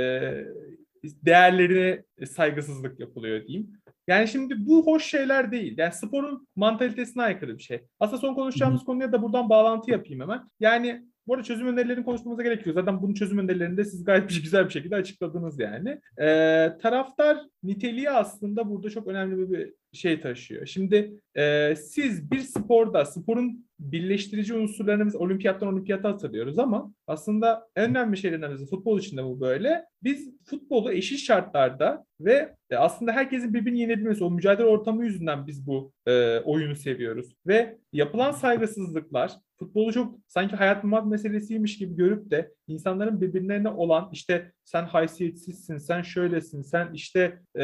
değerlerine 1.03 2.03
saygısızlık 2.25 3.00
yapılıyor 3.00 3.48
diyeyim. 3.48 3.74
Yani 4.07 4.27
şimdi 4.27 4.67
bu 4.67 4.86
hoş 4.86 5.05
şeyler 5.05 5.51
değil. 5.51 5.77
Yani 5.77 5.93
sporun 5.93 6.48
mantalitesine 6.55 7.24
aykırı 7.24 7.57
bir 7.57 7.63
şey. 7.63 7.84
Aslında 8.00 8.22
son 8.22 8.34
konuşacağımız 8.36 8.84
konuya 8.84 9.12
da 9.12 9.22
buradan 9.22 9.50
bağlantı 9.50 9.91
yapayım 9.91 10.22
hemen. 10.22 10.50
Yani 10.60 11.03
bu 11.27 11.34
arada 11.34 11.43
çözüm 11.43 11.67
önerilerini 11.67 12.05
konuşmamıza 12.05 12.43
gerekiyor. 12.43 12.74
Zaten 12.75 13.01
bunun 13.01 13.13
çözüm 13.13 13.38
önerilerini 13.38 13.77
de 13.77 13.86
siz 13.86 14.03
gayet 14.03 14.29
bir- 14.29 14.43
güzel 14.43 14.65
bir 14.65 14.69
şekilde 14.74 14.96
açıkladınız 14.96 15.60
yani. 15.60 15.89
Ee, 16.22 16.77
taraftar 16.81 17.38
niteliği 17.63 18.10
aslında 18.10 18.69
burada 18.69 18.89
çok 18.89 19.07
önemli 19.07 19.51
bir 19.51 19.74
şey 19.93 20.22
taşıyor. 20.22 20.65
Şimdi 20.65 21.13
e, 21.36 21.75
siz 21.75 22.31
bir 22.31 22.39
sporda, 22.39 23.05
sporun 23.05 23.67
birleştirici 23.79 24.53
unsurlarını 24.53 25.05
biz 25.05 25.15
olimpiyattan 25.15 25.74
olimpiyata 25.74 26.10
hatırlıyoruz 26.10 26.60
ama 26.60 26.93
aslında 27.07 27.67
en 27.75 27.89
önemli 27.89 28.17
şeylerden 28.17 28.50
birisi 28.51 28.69
futbol 28.69 29.00
için 29.00 29.17
de 29.17 29.24
bu 29.24 29.41
böyle. 29.41 29.86
Biz 30.03 30.29
futbolu 30.46 30.91
eşit 30.93 31.19
şartlarda 31.19 32.05
ve 32.19 32.55
e, 32.69 32.75
aslında 32.75 33.12
herkesin 33.12 33.53
birbirini 33.53 33.79
yenebilmesi, 33.79 34.24
o 34.24 34.31
mücadele 34.31 34.67
ortamı 34.67 35.05
yüzünden 35.05 35.48
biz 35.48 35.67
bu 35.67 35.91
e, 36.05 36.39
oyunu 36.39 36.75
seviyoruz. 36.75 37.36
Ve 37.48 37.77
yapılan 37.93 38.31
saygısızlıklar, 38.31 39.31
futbolu 39.60 39.94
çok 39.94 40.20
sanki 40.28 40.56
hayat 40.56 40.84
memat 40.84 41.06
meselesiymiş 41.06 41.78
gibi 41.78 41.96
görüp 41.96 42.32
de 42.32 42.52
insanların 42.68 43.22
birbirlerine 43.22 43.70
olan 43.70 44.10
işte 44.12 44.52
sen 44.64 44.84
haysiyetsizsin, 44.84 45.78
sen 45.78 46.02
şöylesin, 46.02 46.62
sen 46.62 46.94
işte 46.94 47.40
e, 47.60 47.64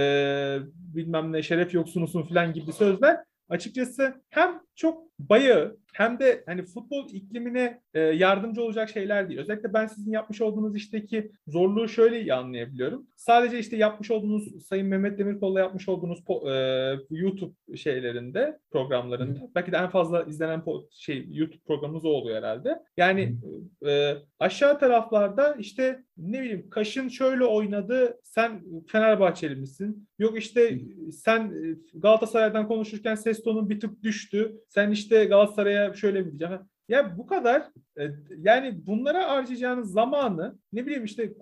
bilmem 0.75 1.31
ne 1.33 1.43
şeref 1.43 1.73
yoksunusun 1.73 2.23
falan 2.23 2.53
gibi 2.53 2.73
sözler 2.73 3.23
açıkçası 3.49 4.21
hem 4.29 4.61
çok 4.75 5.03
bayağı 5.19 5.77
hem 5.93 6.19
de 6.19 6.43
hani 6.45 6.63
futbol 6.63 7.09
iklimine 7.09 7.81
e, 7.93 7.99
yardımcı 7.99 8.63
olacak 8.63 8.89
şeyler 8.89 9.29
değil. 9.29 9.39
Özellikle 9.39 9.73
ben 9.73 9.87
sizin 9.87 10.11
yapmış 10.11 10.41
olduğunuz 10.41 10.75
işteki 10.75 11.31
zorluğu 11.47 11.87
şöyle 11.87 12.21
iyi 12.21 12.33
anlayabiliyorum. 12.33 13.07
Sadece 13.15 13.59
işte 13.59 13.77
yapmış 13.77 14.11
olduğunuz 14.11 14.65
Sayın 14.65 14.87
Mehmet 14.87 15.19
Demirkol'la 15.19 15.59
yapmış 15.59 15.89
olduğunuz 15.89 16.19
po- 16.19 16.51
e, 16.51 16.99
YouTube 17.09 17.77
şeylerinde, 17.77 18.59
programlarında 18.71 19.39
belki 19.55 19.71
de 19.71 19.77
en 19.77 19.89
fazla 19.89 20.23
izlenen 20.23 20.59
po- 20.59 20.85
şey 20.91 21.25
YouTube 21.31 21.63
programımız 21.67 22.05
o 22.05 22.09
oluyor 22.09 22.37
herhalde. 22.37 22.79
Yani 22.97 23.37
e, 23.85 24.13
aşağı 24.39 24.79
taraflarda 24.79 25.55
işte 25.59 26.03
ne 26.17 26.41
bileyim 26.41 26.69
Kaş'ın 26.69 27.07
şöyle 27.07 27.45
oynadı, 27.45 28.19
sen 28.23 28.63
Fenerbahçeli 28.87 29.55
misin? 29.55 30.07
Yok 30.19 30.37
işte 30.37 30.79
sen 31.11 31.53
Galatasaray'dan 31.93 32.67
konuşurken 32.67 33.15
ses 33.15 33.43
tonun 33.43 33.69
bir 33.69 33.79
tık 33.79 34.03
düştü. 34.03 34.55
Sen 34.73 34.91
işte 34.91 35.25
Galatasaray'a 35.25 35.93
şöyle 35.93 36.21
mi 36.21 36.31
diyeceksin? 36.31 36.69
Ya 36.87 37.17
bu 37.17 37.27
kadar 37.27 37.61
e, 37.99 38.09
yani 38.37 38.87
bunlara 38.87 39.29
harcayacağınız 39.29 39.91
zamanı 39.91 40.59
ne 40.73 40.85
bileyim 40.85 41.05
işte 41.05 41.37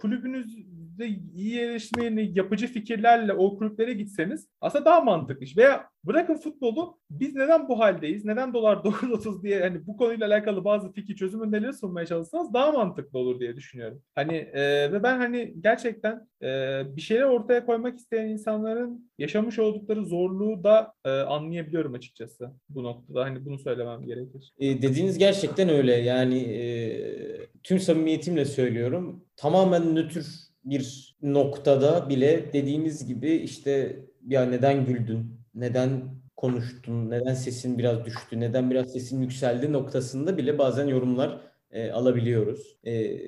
kulübünüzde 1.01 1.31
iyi 1.36 1.60
eleştirmeni 1.60 2.31
yapıcı 2.36 2.67
fikirlerle 2.67 3.34
o 3.34 3.58
kulüplere 3.58 3.93
gitseniz 3.93 4.48
aslında 4.62 4.86
daha 4.86 5.01
mantıklı 5.01 5.46
iş. 5.46 5.58
Veya 5.58 5.89
bırakın 6.03 6.36
futbolu 6.36 7.00
biz 7.10 7.36
neden 7.36 7.70
bu 7.70 7.79
haldeyiz? 7.79 8.25
Neden 8.25 8.53
dolar 8.53 8.77
9.30 8.84 9.43
diye 9.43 9.62
hani 9.62 9.88
bu 9.88 9.98
konuyla 9.98 10.27
alakalı 10.27 10.63
bazı 10.63 10.91
fikir 10.91 11.15
çözüm 11.15 11.41
önerileri 11.41 11.74
sunmaya 11.74 12.05
çalışsanız 12.05 12.53
daha 12.53 12.72
mantıklı 12.72 13.20
olur 13.20 13.39
diye 13.39 13.55
düşünüyorum. 13.55 14.01
Hani 14.15 14.36
e, 14.36 14.91
ve 14.91 15.03
ben 15.03 15.17
hani 15.17 15.53
gerçekten 15.62 16.27
e, 16.43 16.81
bir 16.96 17.01
şeyler 17.01 17.24
ortaya 17.24 17.65
koymak 17.65 17.98
isteyen 17.98 18.27
insanların 18.27 19.12
yaşamış 19.17 19.60
oldukları 19.60 20.05
zorluğu 20.05 20.63
da 20.63 20.93
e, 21.05 21.10
anlayabiliyorum 21.10 21.93
açıkçası 21.93 22.51
bu 22.70 22.84
noktada. 22.84 23.24
Hani 23.25 23.46
bunu 23.46 23.60
söylemem 23.60 24.05
gerekir. 24.05 24.53
E, 24.60 24.81
dediğiniz 24.81 25.17
gerçekten 25.17 25.70
öyle. 25.70 25.93
Yani 25.93 26.39
e, 26.39 26.62
tüm 27.63 27.79
samimiyetimle 27.79 28.46
söylüyorum. 28.46 29.25
Tamamen 29.36 29.96
nötr 29.96 30.50
bir 30.63 31.15
noktada 31.22 32.10
bile 32.10 32.53
dediğiniz 32.53 33.06
gibi 33.06 33.32
işte 33.32 34.00
ya 34.27 34.46
neden 34.46 34.86
güldün, 34.86 35.39
neden 35.56 36.22
konuştun, 36.38 37.10
neden 37.10 37.34
sesin 37.34 37.77
biraz 37.77 38.06
düştü, 38.06 38.39
neden 38.39 38.72
biraz 38.72 38.91
sesin 38.91 39.22
yükseldi 39.22 39.74
noktasında 39.74 40.38
bile 40.38 40.58
bazen 40.58 40.88
yorumlar 40.88 41.41
e, 41.72 41.91
alabiliyoruz. 41.91 42.77
E, 42.86 43.20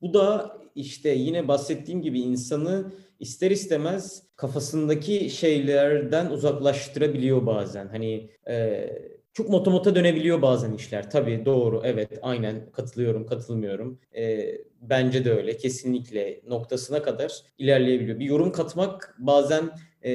bu 0.00 0.14
da 0.14 0.56
işte 0.74 1.10
yine 1.10 1.48
bahsettiğim 1.48 2.02
gibi 2.02 2.20
insanı 2.20 2.92
ister 3.22 3.50
istemez 3.50 4.22
kafasındaki 4.36 5.30
şeylerden 5.30 6.30
uzaklaştırabiliyor 6.30 7.46
bazen. 7.46 7.88
Hani 7.88 8.30
e, 8.48 8.88
çok 9.32 9.48
motomota 9.48 9.94
dönebiliyor 9.94 10.42
bazen 10.42 10.72
işler. 10.72 11.10
Tabii 11.10 11.44
doğru, 11.44 11.82
evet, 11.84 12.18
aynen 12.22 12.70
katılıyorum, 12.72 13.26
katılmıyorum. 13.26 14.00
E, 14.16 14.54
bence 14.80 15.24
de 15.24 15.32
öyle, 15.32 15.56
kesinlikle 15.56 16.40
noktasına 16.46 17.02
kadar 17.02 17.32
ilerleyebiliyor. 17.58 18.18
Bir 18.18 18.24
yorum 18.24 18.52
katmak 18.52 19.16
bazen 19.18 19.70
e, 20.04 20.12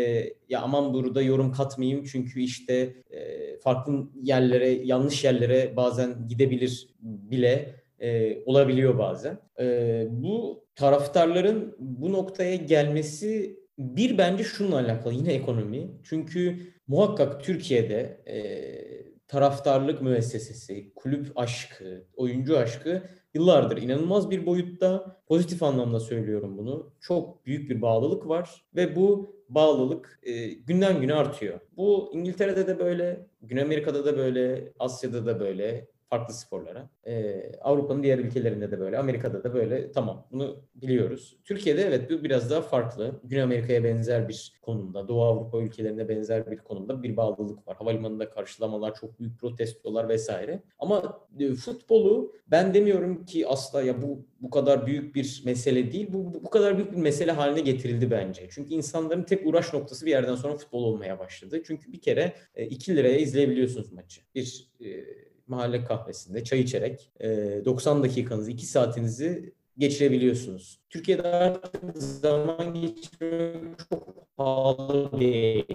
ya 0.50 0.62
aman 0.62 0.94
burada 0.94 1.22
yorum 1.22 1.52
katmayayım 1.52 2.04
çünkü 2.04 2.42
işte 2.42 2.94
e, 3.12 3.58
farklı 3.60 4.08
yerlere, 4.22 4.70
yanlış 4.70 5.24
yerlere 5.24 5.76
bazen 5.76 6.28
gidebilir 6.28 6.88
bile 7.02 7.76
e, 8.00 8.38
olabiliyor 8.46 8.98
bazen. 8.98 9.40
E, 9.60 10.08
bu 10.10 10.66
taraftarların 10.76 11.76
bu 11.80 12.12
noktaya 12.12 12.56
gelmesi 12.56 13.60
bir 13.78 14.18
bence 14.18 14.44
şununla 14.44 14.76
alakalı 14.76 15.14
yine 15.14 15.34
ekonomi. 15.34 15.92
Çünkü 16.04 16.60
muhakkak 16.88 17.44
Türkiye'de 17.44 18.22
e, 18.26 18.38
taraftarlık 19.28 20.02
müessesesi, 20.02 20.94
kulüp 20.96 21.32
aşkı, 21.36 22.06
oyuncu 22.16 22.58
aşkı 22.58 23.04
yıllardır 23.34 23.78
inanılmaz 23.78 24.30
bir 24.30 24.46
boyutta 24.46 25.22
pozitif 25.28 25.64
anlamda 25.64 26.00
söylüyorum 26.00 26.58
bunu. 26.58 26.94
Çok 27.02 27.46
büyük 27.46 27.70
bir 27.70 27.82
bağlılık 27.82 28.28
var 28.28 28.66
ve 28.76 28.96
bu 28.96 29.38
bağlılık 29.50 30.20
e, 30.24 30.48
günden 30.48 31.02
güne 31.02 31.14
artıyor. 31.14 31.60
Bu 31.78 32.12
İngiltere'de 32.14 32.68
de 32.68 32.80
böyle, 32.80 33.28
Güney 33.42 33.64
Amerika'da 33.64 34.06
da 34.06 34.18
böyle, 34.18 34.74
Asya'da 34.80 35.26
da 35.26 35.40
böyle, 35.40 35.88
farklı 36.10 36.34
sporlara. 36.34 36.90
Ee, 37.08 37.52
Avrupa'nın 37.62 38.04
diğer 38.04 38.20
ülkelerinde 38.20 38.72
de 38.72 38.80
böyle, 38.80 38.98
Amerika'da 38.98 39.44
da 39.44 39.54
böyle. 39.54 39.92
Tamam 39.92 40.28
bunu 40.32 40.64
biliyoruz. 40.76 41.38
Türkiye'de 41.44 41.82
evet 41.82 42.12
bu 42.12 42.24
biraz 42.24 42.52
daha 42.52 42.62
farklı. 42.62 43.22
Güney 43.24 43.44
Amerika'ya 43.44 43.84
benzer 43.84 44.30
bir 44.30 44.54
konumda, 44.62 45.08
Doğu 45.08 45.24
Avrupa 45.24 45.58
ülkelerine 45.58 46.10
benzer 46.10 46.52
bir 46.52 46.58
konumda 46.58 47.04
bir 47.04 47.18
bağlılık 47.18 47.68
var. 47.68 47.78
Havalimanında 47.78 48.30
karşılamalar, 48.30 48.96
çok 48.96 49.20
büyük 49.20 49.40
protestolar 49.40 50.10
vesaire. 50.10 50.64
Ama 50.80 51.28
e, 51.40 51.54
futbolu 51.54 52.34
ben 52.48 52.74
demiyorum 52.74 53.26
ki 53.26 53.48
asla 53.48 53.82
ya 53.82 54.02
bu 54.02 54.26
bu 54.42 54.50
kadar 54.50 54.88
büyük 54.88 55.16
bir 55.16 55.42
mesele 55.46 55.92
değil. 55.92 56.08
Bu, 56.14 56.34
bu 56.34 56.50
kadar 56.50 56.78
büyük 56.78 56.92
bir 56.92 56.98
mesele 56.98 57.32
haline 57.32 57.62
getirildi 57.62 58.12
bence. 58.12 58.48
Çünkü 58.50 58.74
insanların 58.74 59.24
tek 59.24 59.48
uğraş 59.48 59.74
noktası 59.74 60.06
bir 60.06 60.12
yerden 60.12 60.36
sonra 60.36 60.56
futbol 60.56 60.84
olmaya 60.84 61.20
başladı. 61.20 61.62
Çünkü 61.68 61.94
bir 61.94 62.02
kere 62.02 62.34
2 62.70 62.92
e, 62.92 62.96
liraya 62.96 63.18
izleyebiliyorsunuz 63.18 63.92
maçı. 63.92 64.22
Bir 64.36 64.72
e, 64.80 64.88
mahalle 65.48 65.84
kahvesinde 65.84 66.44
çay 66.44 66.60
içerek 66.60 67.12
90 67.22 68.04
dakikanızı, 68.04 68.52
2 68.52 68.66
saatinizi 68.66 69.54
geçirebiliyorsunuz. 69.78 70.80
Türkiye'de 70.90 71.24
artık 71.24 71.98
zaman 71.98 72.74
geçirmek 72.74 73.80
çok 73.90 74.38
pahalı 74.38 75.20
bir. 75.20 75.66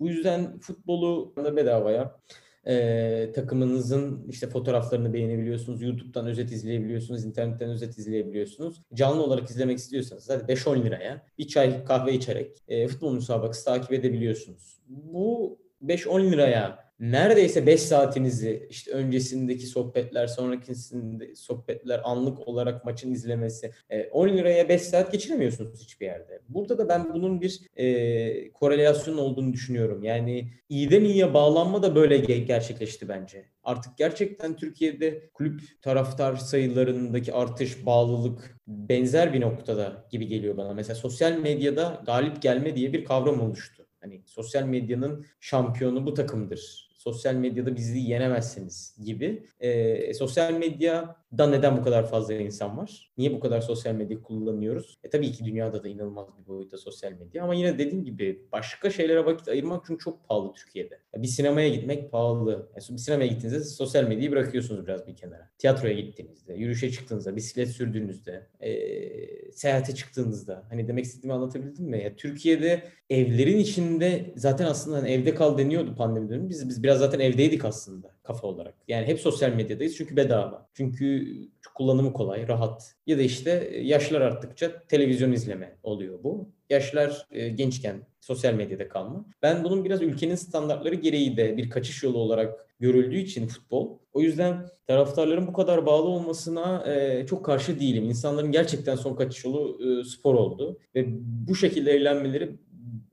Bu 0.00 0.08
yüzden 0.08 0.58
futbolu 0.58 1.32
bedavaya 1.56 2.20
e, 2.66 3.32
takımınızın 3.34 4.28
işte 4.28 4.48
fotoğraflarını 4.48 5.12
beğenebiliyorsunuz. 5.12 5.82
YouTube'dan 5.82 6.26
özet 6.26 6.52
izleyebiliyorsunuz. 6.52 7.24
internetten 7.24 7.70
özet 7.70 7.98
izleyebiliyorsunuz. 7.98 8.82
Canlı 8.94 9.22
olarak 9.22 9.50
izlemek 9.50 9.78
istiyorsanız 9.78 10.30
hadi 10.30 10.52
5-10 10.52 10.84
liraya 10.84 11.26
bir 11.38 11.48
çay 11.48 11.84
kahve 11.84 12.12
içerek 12.12 12.62
e, 12.68 12.88
futbol 12.88 13.12
müsabakası 13.12 13.64
takip 13.64 13.92
edebiliyorsunuz. 13.92 14.78
Bu 14.88 15.58
5-10 15.84 16.32
liraya 16.32 16.87
neredeyse 17.00 17.66
5 17.66 17.82
saatinizi 17.82 18.66
işte 18.70 18.90
öncesindeki 18.90 19.66
sohbetler, 19.66 20.26
sonrakisinde 20.26 21.34
sohbetler, 21.34 22.00
anlık 22.04 22.48
olarak 22.48 22.84
maçın 22.84 23.12
izlemesi 23.12 23.72
10 24.12 24.28
e, 24.28 24.38
liraya 24.38 24.68
5 24.68 24.82
saat 24.82 25.12
geçiremiyorsunuz 25.12 25.80
hiçbir 25.82 26.06
yerde. 26.06 26.40
Burada 26.48 26.78
da 26.78 26.88
ben 26.88 27.14
bunun 27.14 27.40
bir 27.40 27.60
e, 27.76 28.52
korelasyon 28.52 29.18
olduğunu 29.18 29.52
düşünüyorum. 29.52 30.02
Yani 30.02 30.52
iyiden 30.68 31.04
iyiye 31.04 31.34
bağlanma 31.34 31.82
da 31.82 31.94
böyle 31.94 32.16
gerçekleşti 32.38 33.08
bence. 33.08 33.44
Artık 33.62 33.98
gerçekten 33.98 34.56
Türkiye'de 34.56 35.30
kulüp 35.34 35.60
taraftar 35.82 36.36
sayılarındaki 36.36 37.32
artış, 37.32 37.86
bağlılık 37.86 38.56
benzer 38.66 39.32
bir 39.32 39.40
noktada 39.40 40.06
gibi 40.10 40.26
geliyor 40.26 40.56
bana. 40.56 40.74
Mesela 40.74 40.94
sosyal 40.94 41.32
medyada 41.32 42.02
galip 42.06 42.42
gelme 42.42 42.76
diye 42.76 42.92
bir 42.92 43.04
kavram 43.04 43.40
oluştu. 43.40 43.86
Hani 44.00 44.22
sosyal 44.26 44.62
medyanın 44.62 45.26
şampiyonu 45.40 46.06
bu 46.06 46.14
takımdır 46.14 46.87
sosyal 47.12 47.34
medyada 47.34 47.76
bizi 47.76 47.98
yenemezsiniz 47.98 48.96
gibi. 49.04 49.46
E, 49.60 50.14
sosyal 50.14 50.52
medyada 51.32 51.50
neden 51.50 51.76
bu 51.76 51.82
kadar 51.82 52.06
fazla 52.06 52.34
insan 52.34 52.78
var? 52.78 53.12
Niye 53.18 53.32
bu 53.32 53.40
kadar 53.40 53.60
sosyal 53.60 53.94
medya 53.94 54.22
kullanıyoruz? 54.22 54.98
E 55.04 55.10
tabii 55.10 55.32
ki 55.32 55.44
dünyada 55.44 55.84
da 55.84 55.88
inanılmaz 55.88 56.28
bir 56.38 56.46
boyutta 56.46 56.78
sosyal 56.78 57.12
medya 57.12 57.44
ama 57.44 57.54
yine 57.54 57.78
dediğim 57.78 58.04
gibi 58.04 58.46
başka 58.52 58.90
şeylere 58.90 59.24
vakit 59.24 59.48
ayırmak 59.48 59.84
çünkü 59.86 60.04
çok 60.04 60.28
pahalı 60.28 60.52
Türkiye'de. 60.52 61.00
Bir 61.16 61.28
sinemaya 61.28 61.68
gitmek 61.68 62.12
pahalı. 62.12 62.50
Yani 62.50 62.96
bir 62.96 62.98
sinemaya 62.98 63.26
gittiğinizde 63.26 63.64
sosyal 63.64 64.04
medyayı 64.04 64.30
bırakıyorsunuz 64.30 64.86
biraz 64.86 65.06
bir 65.06 65.16
kenara. 65.16 65.50
Tiyatroya 65.58 65.94
gittiğinizde, 65.94 66.54
yürüyüşe 66.54 66.90
çıktığınızda, 66.90 67.36
bisiklet 67.36 67.68
sürdüğünüzde, 67.68 68.46
e, 68.60 69.52
seyahate 69.52 69.94
çıktığınızda. 69.94 70.64
Hani 70.70 70.88
demek 70.88 71.04
istediğimi 71.04 71.32
anlatabildim 71.32 71.84
mi? 71.84 72.02
Ya 72.02 72.16
Türkiye'de 72.16 72.82
evlerin 73.10 73.58
içinde 73.58 74.32
zaten 74.36 74.66
aslında 74.66 74.96
hani 74.96 75.10
evde 75.10 75.34
kal 75.34 75.58
deniyordu 75.58 75.94
pandemi 75.94 76.28
dönemi. 76.28 76.48
Biz, 76.48 76.68
biz 76.68 76.82
biraz 76.82 76.98
zaten 76.98 77.20
evdeydik 77.20 77.64
aslında 77.64 78.17
kafa 78.28 78.46
olarak. 78.46 78.74
Yani 78.88 79.06
hep 79.06 79.20
sosyal 79.20 79.52
medyadayız 79.52 79.96
çünkü 79.96 80.16
bedava. 80.16 80.68
Çünkü 80.74 81.26
kullanımı 81.74 82.12
kolay, 82.12 82.48
rahat. 82.48 82.94
Ya 83.06 83.18
da 83.18 83.22
işte 83.22 83.50
yaşlar 83.82 84.20
arttıkça 84.20 84.86
televizyon 84.88 85.32
izleme 85.32 85.76
oluyor 85.82 86.22
bu. 86.24 86.48
Yaşlar 86.70 87.26
e, 87.30 87.48
gençken 87.48 88.06
sosyal 88.20 88.54
medyada 88.54 88.88
kalma. 88.88 89.24
Ben 89.42 89.64
bunun 89.64 89.84
biraz 89.84 90.02
ülkenin 90.02 90.34
standartları 90.34 90.94
gereği 90.94 91.36
de 91.36 91.56
bir 91.56 91.70
kaçış 91.70 92.02
yolu 92.02 92.18
olarak 92.18 92.66
görüldüğü 92.80 93.18
için 93.18 93.46
futbol. 93.46 93.98
O 94.12 94.20
yüzden 94.20 94.66
taraftarların 94.86 95.46
bu 95.46 95.52
kadar 95.52 95.86
bağlı 95.86 96.08
olmasına 96.08 96.84
e, 96.92 97.26
çok 97.26 97.44
karşı 97.44 97.80
değilim. 97.80 98.04
İnsanların 98.04 98.52
gerçekten 98.52 98.96
son 98.96 99.14
kaçış 99.14 99.44
yolu 99.44 99.78
e, 99.84 100.04
spor 100.04 100.34
oldu. 100.34 100.78
Ve 100.94 101.06
bu 101.48 101.54
şekilde 101.54 101.92
eğlenmeleri 101.92 102.56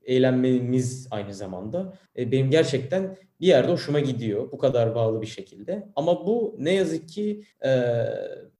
eğlenmemiz 0.05 1.07
aynı 1.11 1.33
zamanda 1.33 1.93
e, 2.17 2.31
benim 2.31 2.49
gerçekten 2.49 3.17
bir 3.41 3.47
yerde 3.47 3.71
hoşuma 3.71 3.99
gidiyor 3.99 4.51
bu 4.51 4.57
kadar 4.57 4.95
bağlı 4.95 5.21
bir 5.21 5.27
şekilde. 5.27 5.87
Ama 5.95 6.27
bu 6.27 6.55
ne 6.59 6.73
yazık 6.73 7.09
ki 7.09 7.43
e, 7.65 7.69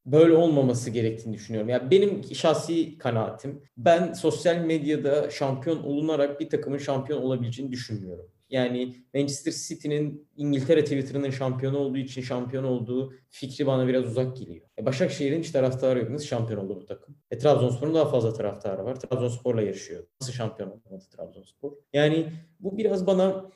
böyle 0.06 0.34
olmaması 0.34 0.90
gerektiğini 0.90 1.34
düşünüyorum. 1.34 1.70
Yani 1.70 1.92
benim 1.92 2.24
şahsi 2.36 2.98
kanaatim 2.98 3.62
ben 3.78 4.14
sosyal 4.14 4.58
medyada 4.58 5.30
şampiyon 5.30 5.84
olunarak 5.84 6.40
bir 6.40 6.50
takımın 6.50 6.78
şampiyon 6.78 7.22
olabileceğini 7.22 7.72
düşünmüyorum. 7.72 8.35
Yani 8.50 8.96
Manchester 9.14 9.52
City'nin 9.52 10.28
İngiltere 10.38 10.84
Twitter'ının 10.84 11.30
şampiyonu 11.30 11.78
olduğu 11.78 11.98
için 11.98 12.22
şampiyon 12.22 12.64
olduğu 12.64 13.14
fikri 13.30 13.68
bana 13.68 13.88
biraz 13.88 14.06
uzak 14.06 14.38
geliyor. 14.38 14.66
E 14.80 14.86
Başakşehir'in 14.86 15.40
hiç 15.40 15.52
taraftarı 15.52 16.00
yok. 16.00 16.10
Nasıl 16.10 16.26
şampiyon 16.26 16.66
oldu 16.66 16.80
bu 16.82 16.86
takım? 16.86 17.16
E 17.32 17.38
Trabzonspor'un 17.38 17.94
daha 17.94 18.06
fazla 18.06 18.34
taraftarı 18.34 18.86
var. 18.86 19.00
Trabzonspor'la 19.00 19.62
yarışıyor. 19.62 20.04
Nasıl 20.22 20.34
şampiyon 20.34 20.70
olmadı 20.70 21.06
Trabzonspor? 21.18 21.72
Yani 21.94 22.26
bu 22.60 22.78
biraz 22.78 23.08
bana 23.08 23.52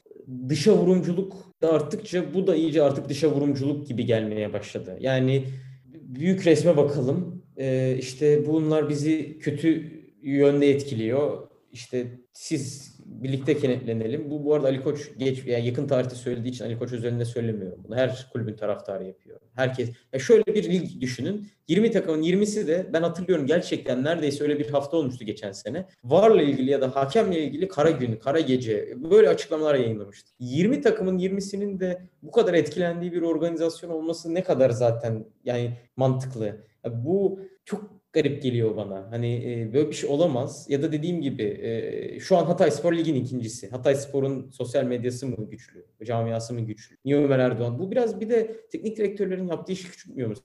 dışa 0.49 0.77
vurumculuk 0.77 1.61
da 1.61 1.73
arttıkça 1.73 2.33
bu 2.33 2.47
da 2.47 2.55
iyice 2.55 2.83
artık 2.83 3.09
dışa 3.09 3.31
vurumculuk 3.31 3.87
gibi 3.87 4.05
gelmeye 4.05 4.53
başladı. 4.53 4.97
Yani 4.99 5.45
büyük 5.85 6.47
resme 6.47 6.77
bakalım. 6.77 7.43
Ee, 7.57 7.95
işte 7.99 8.47
bunlar 8.47 8.89
bizi 8.89 9.39
kötü 9.39 9.91
yönde 10.21 10.69
etkiliyor. 10.69 11.47
İşte 11.71 12.07
siz 12.33 12.88
birlikte 13.23 13.57
kenetlenelim. 13.57 14.31
Bu 14.31 14.45
bu 14.45 14.53
arada 14.53 14.67
Ali 14.67 14.83
Koç 14.83 15.11
geç 15.17 15.45
yani 15.45 15.65
yakın 15.65 15.87
tarihte 15.87 16.15
söylediği 16.15 16.53
için 16.53 16.65
Ali 16.65 16.77
Koç 16.77 16.93
özelinde 16.93 17.25
söylemiyorum 17.25 17.83
bunu. 17.87 17.95
Her 17.95 18.29
kulübün 18.33 18.55
taraftarı 18.55 19.03
yapıyor. 19.03 19.39
Herkes 19.55 19.89
ya 20.13 20.19
şöyle 20.19 20.45
bir 20.45 20.71
lig 20.71 21.01
düşünün. 21.01 21.47
20 21.67 21.91
takımın 21.91 22.23
20'si 22.23 22.67
de 22.67 22.89
ben 22.93 23.01
hatırlıyorum 23.01 23.45
gerçekten 23.45 24.03
neredeyse 24.03 24.43
öyle 24.43 24.59
bir 24.59 24.69
hafta 24.69 24.97
olmuştu 24.97 25.25
geçen 25.25 25.51
sene. 25.51 25.87
Varla 26.03 26.41
ilgili 26.41 26.71
ya 26.71 26.81
da 26.81 26.95
hakemle 26.95 27.43
ilgili 27.43 27.67
kara 27.67 27.91
gün, 27.91 28.15
kara 28.15 28.39
gece 28.39 28.93
böyle 28.97 29.29
açıklamalar 29.29 29.75
yayınlamıştı. 29.75 30.31
20 30.39 30.81
takımın 30.81 31.17
20'sinin 31.17 31.79
de 31.79 32.01
bu 32.23 32.31
kadar 32.31 32.53
etkilendiği 32.53 33.11
bir 33.11 33.21
organizasyon 33.21 33.89
olması 33.89 34.33
ne 34.33 34.43
kadar 34.43 34.69
zaten 34.69 35.25
yani 35.45 35.77
mantıklı. 35.95 36.45
Ya 36.85 37.05
bu 37.05 37.39
çok 37.65 37.98
garip 38.13 38.43
geliyor 38.43 38.75
bana. 38.77 39.11
Hani 39.11 39.35
e, 39.35 39.73
böyle 39.73 39.89
bir 39.89 39.93
şey 39.95 40.09
olamaz. 40.09 40.65
Ya 40.69 40.81
da 40.81 40.91
dediğim 40.91 41.21
gibi 41.21 41.43
e, 41.43 42.19
şu 42.19 42.37
an 42.37 42.45
Hatay 42.45 42.71
Spor 42.71 42.93
Lig'in 42.93 43.15
ikincisi. 43.15 43.69
Hatay 43.69 43.95
Spor'un 43.95 44.49
sosyal 44.51 44.83
medyası 44.83 45.27
mı 45.27 45.49
güçlü? 45.49 45.85
Camiası 46.03 46.53
mı 46.53 46.61
güçlü? 46.61 46.97
Niye 47.05 47.17
Ömer 47.17 47.39
Erdoğan? 47.39 47.79
Bu 47.79 47.91
biraz 47.91 48.19
bir 48.19 48.29
de 48.29 48.67
teknik 48.71 48.97
direktörlerin 48.97 49.47
yaptığı 49.47 49.71
işi 49.71 49.91
küçültmüyor 49.91 50.29
mu 50.29 50.35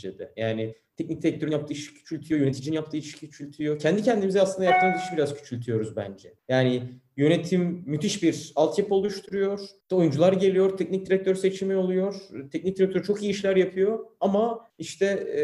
sizce 0.00 0.32
Yani 0.36 0.74
teknik 0.96 1.22
direktörün 1.22 1.52
yaptığı 1.52 1.72
işi 1.72 1.94
küçültüyor, 1.94 2.40
yöneticinin 2.40 2.76
yaptığı 2.76 2.96
işi 2.96 3.18
küçültüyor. 3.18 3.78
Kendi 3.78 4.02
kendimize 4.02 4.40
aslında 4.40 4.64
yaptığımız 4.64 5.00
işi 5.00 5.16
biraz 5.16 5.34
küçültüyoruz 5.34 5.96
bence. 5.96 6.34
Yani 6.48 6.82
Yönetim 7.16 7.82
müthiş 7.86 8.22
bir 8.22 8.52
altyapı 8.56 8.94
oluşturuyor. 8.94 9.60
Oyuncular 9.92 10.32
geliyor, 10.32 10.76
teknik 10.76 11.06
direktör 11.06 11.34
seçimi 11.34 11.76
oluyor. 11.76 12.14
Teknik 12.52 12.78
direktör 12.78 13.02
çok 13.02 13.22
iyi 13.22 13.30
işler 13.30 13.56
yapıyor 13.56 13.98
ama 14.20 14.66
işte 14.78 15.06
e, 15.06 15.40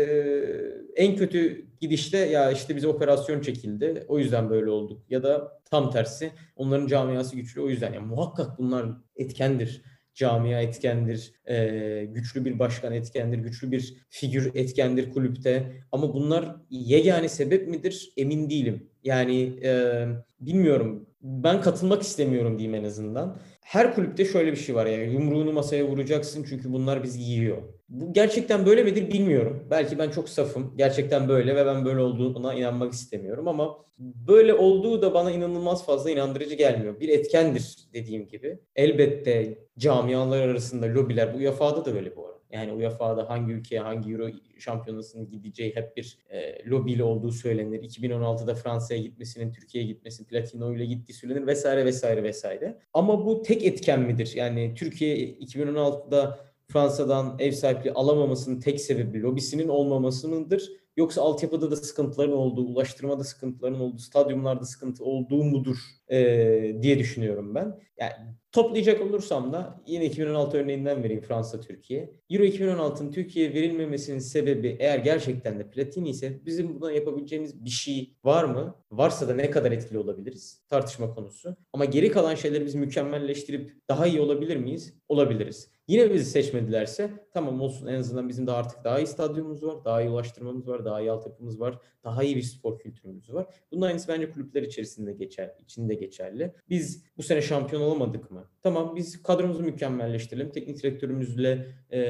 en 1.02 1.16
kötü 1.16 1.66
gidişte 1.80 2.18
ya 2.18 2.50
işte 2.50 2.76
bize 2.76 2.88
operasyon 2.88 3.40
çekildi. 3.40 4.04
O 4.08 4.18
yüzden 4.18 4.50
böyle 4.50 4.70
olduk. 4.70 5.02
Ya 5.10 5.22
da 5.22 5.60
tam 5.70 5.90
tersi 5.90 6.32
onların 6.56 6.86
camiası 6.86 7.36
güçlü 7.36 7.60
o 7.60 7.68
yüzden. 7.68 7.92
Yani 7.92 8.06
muhakkak 8.06 8.58
bunlar 8.58 8.86
etkendir 9.16 9.82
camia 10.14 10.60
etkendir, 10.60 11.32
e, 11.48 12.04
güçlü 12.04 12.44
bir 12.44 12.58
başkan 12.58 12.92
etkendir, 12.92 13.38
güçlü 13.38 13.72
bir 13.72 13.94
figür 14.08 14.50
etkendir 14.54 15.10
kulüpte. 15.10 15.72
Ama 15.92 16.14
bunlar 16.14 16.56
yegane 16.70 17.28
sebep 17.28 17.68
midir 17.68 18.12
emin 18.16 18.50
değilim. 18.50 18.90
Yani 19.04 19.42
e, 19.64 20.04
bilmiyorum 20.40 21.06
ben 21.22 21.60
katılmak 21.60 22.02
istemiyorum 22.02 22.58
diyeyim 22.58 22.74
en 22.74 22.84
azından. 22.84 23.36
Her 23.60 23.94
kulüpte 23.94 24.24
şöyle 24.24 24.52
bir 24.52 24.56
şey 24.56 24.74
var 24.74 24.86
yani 24.86 25.12
yumruğunu 25.12 25.52
masaya 25.52 25.86
vuracaksın 25.86 26.46
çünkü 26.48 26.72
bunlar 26.72 27.02
bizi 27.02 27.20
yiyor. 27.20 27.62
Bu 27.92 28.12
gerçekten 28.12 28.66
böyle 28.66 28.82
midir 28.82 29.10
bilmiyorum. 29.10 29.66
Belki 29.70 29.98
ben 29.98 30.10
çok 30.10 30.28
safım. 30.28 30.74
Gerçekten 30.76 31.28
böyle 31.28 31.56
ve 31.56 31.66
ben 31.66 31.84
böyle 31.84 32.00
olduğuna 32.00 32.54
inanmak 32.54 32.92
istemiyorum 32.92 33.48
ama 33.48 33.78
böyle 33.98 34.54
olduğu 34.54 35.02
da 35.02 35.14
bana 35.14 35.30
inanılmaz 35.30 35.86
fazla 35.86 36.10
inandırıcı 36.10 36.54
gelmiyor. 36.54 37.00
Bir 37.00 37.08
etkendir 37.08 37.76
dediğim 37.92 38.26
gibi. 38.26 38.58
Elbette 38.76 39.58
camialar 39.78 40.48
arasında 40.48 40.86
lobiler 40.86 41.34
bu 41.34 41.38
UEFA'da 41.38 41.84
da 41.84 41.94
böyle 41.94 42.16
bu 42.16 42.26
arada. 42.26 42.38
Yani 42.50 42.72
UEFA'da 42.72 43.30
hangi 43.30 43.52
ülkeye 43.52 43.80
hangi 43.80 44.12
Euro 44.12 44.28
şampiyonasının 44.58 45.30
gideceği 45.30 45.76
hep 45.76 45.96
bir 45.96 46.18
e, 46.30 46.64
lobiyle 46.66 47.04
olduğu 47.04 47.32
söylenir. 47.32 47.82
2016'da 47.82 48.54
Fransa'ya 48.54 49.00
gitmesinin, 49.00 49.52
Türkiye'ye 49.52 49.90
gitmesi, 49.90 50.26
Platino 50.26 50.74
ile 50.74 50.84
gittiği 50.84 51.12
söylenir 51.12 51.46
vesaire 51.46 51.84
vesaire 51.84 52.22
vesaire. 52.22 52.78
Ama 52.94 53.26
bu 53.26 53.42
tek 53.42 53.64
etken 53.64 54.00
midir? 54.00 54.32
Yani 54.34 54.74
Türkiye 54.74 55.16
2016'da 55.16 56.51
Fransa'dan 56.72 57.36
ev 57.38 57.52
sahipliği 57.52 57.92
alamamasının 57.92 58.60
tek 58.60 58.80
sebebi 58.80 59.22
lobisinin 59.22 59.68
olmaması 59.68 60.28
mıdır? 60.28 60.70
Yoksa 60.96 61.22
altyapıda 61.22 61.70
da 61.70 61.76
sıkıntıların 61.76 62.32
olduğu, 62.32 62.64
ulaştırmada 62.64 63.24
sıkıntıların 63.24 63.80
olduğu, 63.80 63.98
stadyumlarda 63.98 64.64
sıkıntı 64.64 65.04
olduğu 65.04 65.44
mudur 65.44 65.76
e, 66.08 66.76
diye 66.82 66.98
düşünüyorum 66.98 67.54
ben. 67.54 67.78
Yani 68.00 68.12
toplayacak 68.52 69.02
olursam 69.02 69.52
da 69.52 69.82
yine 69.86 70.04
2016 70.04 70.58
örneğinden 70.58 71.04
vereyim 71.04 71.22
Fransa-Türkiye. 71.22 72.12
Euro 72.30 72.44
2016'nın 72.44 73.12
Türkiye'ye 73.12 73.54
verilmemesinin 73.54 74.18
sebebi 74.18 74.76
eğer 74.80 74.98
gerçekten 74.98 75.58
de 75.58 75.70
Platini 75.70 76.10
ise 76.10 76.40
bizim 76.46 76.80
buna 76.80 76.92
yapabileceğimiz 76.92 77.64
bir 77.64 77.70
şey 77.70 78.16
var 78.24 78.44
mı? 78.44 78.74
Varsa 78.90 79.28
da 79.28 79.34
ne 79.34 79.50
kadar 79.50 79.72
etkili 79.72 79.98
olabiliriz? 79.98 80.62
Tartışma 80.68 81.14
konusu. 81.14 81.56
Ama 81.72 81.84
geri 81.84 82.10
kalan 82.10 82.34
şeyleri 82.34 82.66
biz 82.66 82.74
mükemmelleştirip 82.74 83.76
daha 83.88 84.06
iyi 84.06 84.20
olabilir 84.20 84.56
miyiz? 84.56 84.94
Olabiliriz. 85.08 85.68
Yine 85.92 86.14
bizi 86.14 86.30
seçmedilerse 86.30 87.10
tamam 87.32 87.60
olsun 87.60 87.86
en 87.86 87.98
azından 87.98 88.28
bizim 88.28 88.46
de 88.46 88.52
artık 88.52 88.84
daha 88.84 88.98
iyi 89.00 89.06
stadyumumuz 89.06 89.64
var, 89.64 89.84
daha 89.84 90.02
iyi 90.02 90.10
ulaştırmamız 90.10 90.68
var, 90.68 90.84
daha 90.84 91.00
iyi 91.00 91.10
altyapımız 91.10 91.60
var, 91.60 91.78
daha 92.04 92.22
iyi 92.22 92.36
bir 92.36 92.42
spor 92.42 92.78
kültürümüz 92.78 93.34
var. 93.34 93.46
Bunun 93.72 93.82
aynısı 93.82 94.08
bence 94.08 94.30
kulüpler 94.30 94.62
içerisinde 94.62 95.12
geçer, 95.12 95.56
içinde 95.58 95.94
geçerli. 95.94 96.52
Biz 96.70 97.04
bu 97.16 97.22
sene 97.22 97.42
şampiyon 97.42 97.82
olamadık 97.82 98.30
mı? 98.30 98.48
Tamam 98.62 98.96
biz 98.96 99.22
kadromuzu 99.22 99.62
mükemmelleştirelim. 99.62 100.52
Teknik 100.52 100.82
direktörümüzle 100.82 101.66
e, 101.92 102.00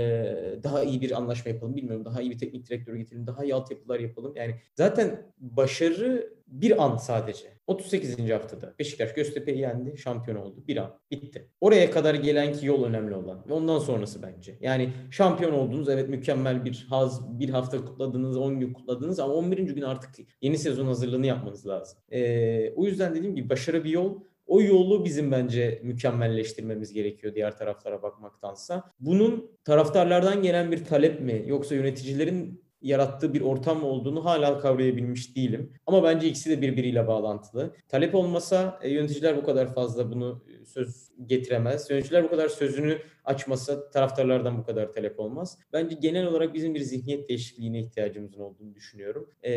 daha 0.63 0.83
iyi 0.83 1.01
bir 1.01 1.17
anlaşma 1.17 1.51
yapalım. 1.51 1.77
Bilmiyorum 1.77 2.05
daha 2.05 2.23
iyi 2.23 2.31
bir 2.31 2.39
teknik 2.39 2.69
direktör 2.69 2.95
getirelim. 2.95 3.27
Daha 3.27 3.45
iyi 3.45 3.55
altyapılar 3.55 4.01
yapalım. 4.01 4.33
Yani 4.37 4.55
zaten 4.75 5.33
başarı 5.39 6.35
bir 6.53 6.85
an 6.85 6.97
sadece. 6.97 7.53
38. 7.67 8.31
haftada 8.31 8.75
Beşiktaş 8.79 9.15
Göztepe'yi 9.15 9.59
yendi, 9.59 9.99
şampiyon 9.99 10.37
oldu. 10.37 10.65
Bir 10.69 10.77
an. 10.77 10.99
Bitti. 11.11 11.49
Oraya 11.61 11.91
kadar 11.91 12.15
gelen 12.15 12.53
ki 12.53 12.67
yol 12.67 12.85
önemli 12.85 13.15
olan. 13.15 13.45
Ve 13.49 13.53
ondan 13.53 13.79
sonrası 13.79 14.23
bence. 14.23 14.59
Yani 14.61 14.91
şampiyon 15.11 15.53
oldunuz. 15.53 15.89
Evet 15.89 16.09
mükemmel 16.09 16.65
bir 16.65 16.87
haz. 16.91 17.41
Bir 17.41 17.51
hafta 17.51 17.85
kutladınız, 17.85 18.37
10 18.37 18.61
gün 18.61 18.73
kutladınız 18.73 19.21
ama 19.21 19.35
11. 19.35 19.59
gün 19.59 19.83
artık 19.83 20.11
yeni 20.41 20.59
sezon 20.59 20.87
hazırlığını 20.87 21.27
yapmanız 21.27 21.67
lazım. 21.67 21.99
Ee, 22.13 22.73
o 22.77 22.85
yüzden 22.85 23.15
dediğim 23.15 23.37
gibi 23.37 23.51
başarı 23.51 23.85
bir 23.85 23.91
yol. 23.91 24.21
O 24.47 24.63
yolu 24.63 25.05
bizim 25.05 25.33
bence 25.33 25.81
mükemmelleştirmemiz 25.85 26.93
gerekiyor 26.93 27.35
diğer 27.35 27.59
taraflara 27.59 28.03
bakmaktansa. 28.03 28.91
Bunun 29.01 29.51
taraftarlardan 29.65 30.43
gelen 30.43 30.73
bir 30.73 30.85
talep 30.85 31.21
mi 31.21 31.45
yoksa 31.47 31.75
yöneticilerin 31.75 32.62
yarattığı 32.83 33.35
bir 33.35 33.41
ortam 33.41 33.85
olduğunu 33.85 34.25
hala 34.25 34.59
kavrayabilmiş 34.59 35.37
değilim. 35.37 35.73
Ama 35.87 36.03
bence 36.03 36.29
ikisi 36.29 36.51
de 36.51 36.61
birbiriyle 36.61 37.07
bağlantılı. 37.07 37.75
Talep 37.89 38.15
olmasa 38.15 38.79
e, 38.83 38.91
yöneticiler 38.91 39.37
bu 39.37 39.45
kadar 39.45 39.75
fazla 39.75 40.11
bunu 40.11 40.45
e, 40.49 40.65
söz 40.65 41.12
getiremez. 41.27 41.91
Yöneticiler 41.91 42.25
bu 42.25 42.31
kadar 42.31 42.49
sözünü 42.49 42.99
açmasa 43.25 43.91
taraftarlardan 43.91 44.59
bu 44.59 44.65
kadar 44.65 44.93
talep 44.93 45.21
olmaz. 45.21 45.59
Bence 45.73 45.97
genel 46.01 46.27
olarak 46.27 46.55
bizim 46.55 46.75
bir 46.75 46.81
zihniyet 46.81 47.29
değişikliğine 47.29 47.81
ihtiyacımızın 47.81 48.41
olduğunu 48.41 48.75
düşünüyorum. 48.75 49.31
Ee, 49.45 49.51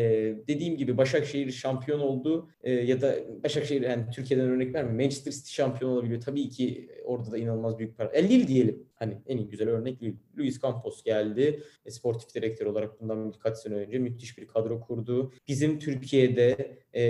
dediğim 0.48 0.76
gibi 0.76 0.96
Başakşehir 0.96 1.52
şampiyon 1.52 2.00
oldu 2.00 2.48
ee, 2.62 2.72
ya 2.72 3.00
da 3.00 3.16
Başakşehir 3.44 3.82
yani 3.82 4.04
Türkiye'den 4.14 4.48
örnek 4.48 4.74
vermiyorum. 4.74 5.02
Manchester 5.02 5.32
City 5.32 5.52
şampiyon 5.52 5.90
olabiliyor. 5.90 6.20
Tabii 6.20 6.48
ki 6.48 6.88
orada 7.04 7.32
da 7.32 7.38
inanılmaz 7.38 7.78
büyük 7.78 7.96
para. 7.96 8.08
E, 8.08 8.28
Lille 8.28 8.48
diyelim. 8.48 8.86
Hani 8.94 9.18
en 9.26 9.50
güzel 9.50 9.68
örnek 9.68 10.02
Lille. 10.02 10.16
Luis 10.38 10.62
Campos 10.62 11.02
geldi. 11.02 11.62
E, 11.86 11.90
sportif 11.90 12.34
direktör 12.34 12.66
olarak 12.66 13.00
bundan 13.00 13.32
birkaç 13.32 13.58
sene 13.58 13.74
önce 13.74 13.98
müthiş 13.98 14.38
bir 14.38 14.46
kadro 14.46 14.80
kurdu. 14.80 15.32
Bizim 15.48 15.78
Türkiye'de 15.78 16.76
e, 16.94 17.02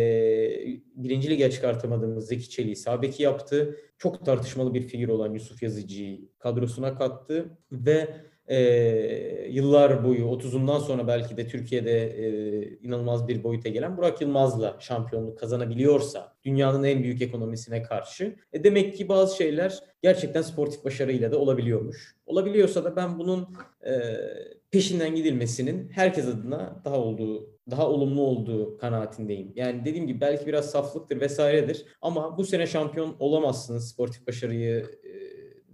birinci 0.95 1.31
lige 1.31 1.51
çıkartamadığımız 1.51 2.29
Zeki 2.29 2.51
Çelik'i 2.51 2.77
sağ 2.77 3.01
yaptı. 3.19 3.77
Çok 3.99 4.27
tartışmalı 4.27 4.75
bir 4.75 4.83
figür 4.83 5.09
olan 5.09 5.33
Yusuf 5.33 5.63
Yazıcı'yı 5.63 6.29
kadrosuna 6.39 6.95
kattı 6.95 7.59
ve 7.73 8.09
e, 8.49 8.59
yıllar 9.51 10.05
boyu 10.05 10.25
30'undan 10.25 10.81
sonra 10.81 11.07
belki 11.07 11.37
de 11.37 11.47
Türkiye'de 11.47 12.07
e, 12.07 12.29
inanılmaz 12.83 13.29
bir 13.29 13.45
boyuta 13.45 13.69
gelen 13.69 13.97
Burak 13.97 14.21
Yılmaz'la 14.21 14.77
şampiyonluk 14.81 15.39
kazanabiliyorsa 15.39 16.37
dünyanın 16.45 16.85
en 16.85 17.03
büyük 17.03 17.23
ekonomisine 17.23 17.83
karşı 17.83 18.37
e, 18.53 18.65
demek 18.65 18.97
ki 18.97 19.09
bazı 19.09 19.37
şeyler 19.37 19.79
gerçekten 20.03 20.43
sportif 20.43 20.85
başarıyla 20.85 21.33
da 21.33 21.39
olabiliyormuş. 21.39 22.17
Olabiliyorsa 22.27 22.85
da 22.85 22.97
ben 22.97 23.19
bunun 23.19 23.49
e, 23.87 23.93
peşinden 24.71 25.15
gidilmesinin 25.15 25.89
herkes 25.89 26.27
adına 26.27 26.83
daha 26.85 26.99
olduğu 26.99 27.57
daha 27.71 27.91
olumlu 27.91 28.21
olduğu 28.21 28.79
kanaatindeyim. 28.79 29.53
Yani 29.57 29.85
dediğim 29.85 30.07
gibi 30.07 30.21
belki 30.21 30.47
biraz 30.47 30.71
saflıktır 30.71 31.21
vesairedir 31.21 31.85
ama 32.03 32.39
bu 32.39 32.45
sene 32.45 32.67
şampiyon 32.67 33.17
olamazsınız 33.19 33.89
sportif 33.89 34.27
başarıyı 34.27 34.87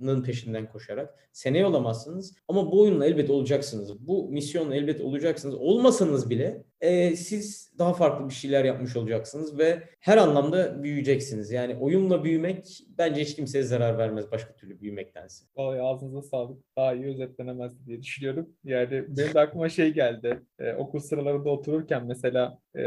nın 0.00 0.22
peşinden 0.22 0.68
koşarak. 0.68 1.14
Seneye 1.33 1.66
olamazsınız 1.66 2.35
ama 2.48 2.72
bu 2.72 2.81
oyunla 2.81 3.07
elbet 3.07 3.31
olacaksınız. 3.31 4.07
Bu 4.07 4.28
misyonla 4.28 4.74
elbet 4.74 5.00
olacaksınız. 5.00 5.55
Olmasanız 5.55 6.31
bile 6.31 6.64
e, 6.83 7.16
siz 7.16 7.73
daha 7.79 7.92
farklı 7.92 8.29
bir 8.29 8.35
şeyler 8.35 8.64
yapmış 8.64 8.97
olacaksınız 8.97 9.59
ve 9.59 9.83
her 10.01 10.16
anlamda 10.16 10.83
büyüyeceksiniz. 10.83 11.51
Yani 11.51 11.77
oyunla 11.77 12.25
büyümek 12.25 12.79
bence 12.99 13.21
hiç 13.21 13.37
kimseye 13.37 13.64
zarar 13.64 13.99
vermez 13.99 14.33
başka 14.33 14.55
türlü 14.55 14.81
büyümektense. 14.81 15.45
Vallahi 15.57 15.83
ağzınıza 15.83 16.23
sağlık. 16.23 16.77
Daha 16.77 16.95
iyi 16.95 17.07
özetlenemez 17.07 17.87
diye 17.87 18.03
düşünüyorum. 18.03 18.49
Yani 18.64 18.90
benim 18.90 19.35
de 19.35 19.40
aklıma 19.40 19.68
şey 19.68 19.92
geldi. 19.92 20.42
Ee, 20.59 20.73
okul 20.75 20.99
sıralarında 20.99 21.51
otururken 21.51 22.07
mesela 22.07 22.59
e, 22.77 22.83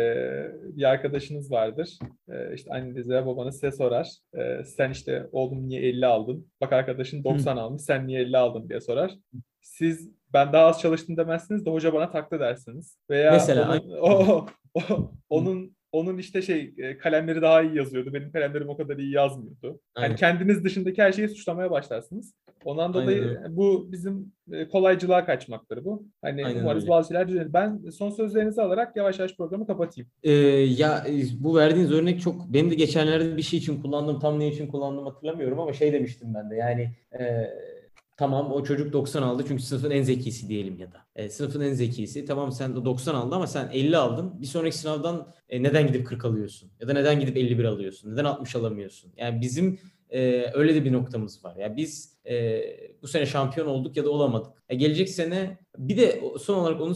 bir 0.64 0.84
arkadaşınız 0.84 1.52
vardır. 1.52 2.00
E, 2.30 2.54
işte 2.54 2.72
anneniz 2.74 3.10
veya 3.10 3.26
babanız 3.26 3.56
size 3.56 3.72
sorar. 3.72 4.10
E, 4.38 4.64
sen 4.64 4.92
işte 4.92 5.28
oğlum 5.32 5.70
niye 5.70 5.82
50 5.82 6.06
aldın? 6.06 6.48
Bak 6.62 6.74
arkadaşın 6.74 7.24
90 7.24 7.58
almış 7.58 7.82
sen 7.82 8.08
niye 8.08 8.22
50 8.22 8.38
aldın 8.38 8.70
diye 8.70 8.82
sorar. 8.82 9.12
Siz 9.62 10.12
ben 10.36 10.54
daha 10.54 10.66
az 10.66 10.82
çalıştım 10.82 11.18
demezsiniz 11.18 11.66
de 11.66 11.70
hoca 11.70 11.94
bana 11.94 12.12
taktı 12.12 12.40
dersiniz. 12.40 12.98
Veya 13.10 13.32
Mesela, 13.32 13.72
onun, 13.72 13.98
o, 14.02 14.46
o, 14.74 15.12
onun 15.30 15.76
onun 15.92 16.18
işte 16.18 16.42
şey 16.42 16.74
e, 16.78 16.98
kalemleri 16.98 17.42
daha 17.42 17.62
iyi 17.62 17.76
yazıyordu. 17.76 18.14
Benim 18.14 18.32
kalemlerim 18.32 18.70
o 18.70 18.78
kadar 18.78 18.98
iyi 18.98 19.12
yazmıyordu. 19.12 19.80
Aynen. 19.96 20.08
Yani 20.08 20.20
kendiniz 20.20 20.64
dışındaki 20.64 21.02
her 21.02 21.12
şeyi 21.12 21.30
suçlamaya 21.30 21.72
başlarsınız. 21.72 22.34
Ondan 22.66 22.94
dolayı 22.94 23.38
Aynen. 23.38 23.58
bu 23.58 23.92
bizim 23.92 24.32
e, 24.52 24.68
kolaycılığa 24.68 25.26
kaçmaktır 25.26 25.86
bu. 25.86 26.04
Hani 26.22 26.46
Aynen 26.46 26.62
umarız 26.62 26.84
öyle. 26.84 26.92
bazı 26.92 27.08
şeyler 27.08 27.28
düzelir. 27.28 27.54
Ben 27.54 27.82
son 27.90 28.10
sözlerinizi 28.10 28.62
alarak 28.62 28.96
yavaş 28.96 29.20
yavaş 29.20 29.36
programı 29.38 29.68
kapatayım. 29.68 30.10
Ee, 30.24 30.32
ya 30.32 31.06
bu 31.40 31.56
verdiğiniz 31.56 31.92
örnek 31.92 32.22
çok 32.22 32.54
benim 32.54 32.72
de 32.72 32.76
geçenlerde 32.76 33.38
bir 33.38 33.42
şey 33.42 33.60
için 33.60 33.82
kullandım. 33.82 34.20
Tam 34.20 34.40
ne 34.40 34.48
için 34.48 34.68
kullandım 34.68 35.06
hatırlamıyorum 35.06 35.60
ama 35.60 35.74
şey 35.74 35.94
demiştim 35.94 36.34
ben 36.34 36.50
de. 36.50 36.56
Yani 36.56 36.92
e, 37.20 37.24
Tamam 38.18 38.52
o 38.52 38.64
çocuk 38.64 38.94
90 38.94 39.22
aldı 39.22 39.44
çünkü 39.48 39.64
sınıfın 39.64 39.92
en 39.92 40.04
zekisi 40.04 40.50
diyelim 40.50 40.80
ya 40.80 40.92
da. 40.92 41.06
E, 41.16 41.30
sınıfın 41.30 41.62
en 41.62 41.74
zekisi. 41.74 42.26
Tamam 42.26 42.52
sen 42.52 42.76
de 42.76 42.86
90 42.86 43.16
aldı 43.16 43.36
ama 43.36 43.48
sen 43.48 43.70
50 43.74 43.98
aldın. 43.98 44.42
Bir 44.42 44.46
sonraki 44.48 44.78
sınavdan 44.78 45.34
e, 45.50 45.64
neden 45.64 45.88
gidip 45.88 46.08
40 46.08 46.26
alıyorsun? 46.26 46.72
Ya 46.80 46.88
da 46.88 46.94
neden 46.94 47.20
gidip 47.20 47.38
51 47.38 47.64
alıyorsun? 47.64 48.12
Neden 48.14 48.26
60 48.26 48.56
alamıyorsun? 48.56 49.14
Yani 49.18 49.42
bizim 49.42 49.80
e, 50.10 50.52
öyle 50.54 50.76
de 50.76 50.86
bir 50.86 50.94
noktamız 50.94 51.46
var. 51.46 51.56
Ya 51.56 51.62
yani 51.62 51.78
biz 51.78 52.18
e, 52.26 52.62
bu 53.02 53.08
sene 53.08 53.26
şampiyon 53.26 53.68
olduk 53.68 53.98
ya 53.98 54.06
da 54.06 54.10
olamadık. 54.10 54.54
E, 54.70 54.76
gelecek 54.76 55.10
sene 55.10 55.58
bir 55.78 55.98
de 55.98 56.22
son 56.40 56.56
olarak 56.56 56.82
onu 56.82 56.96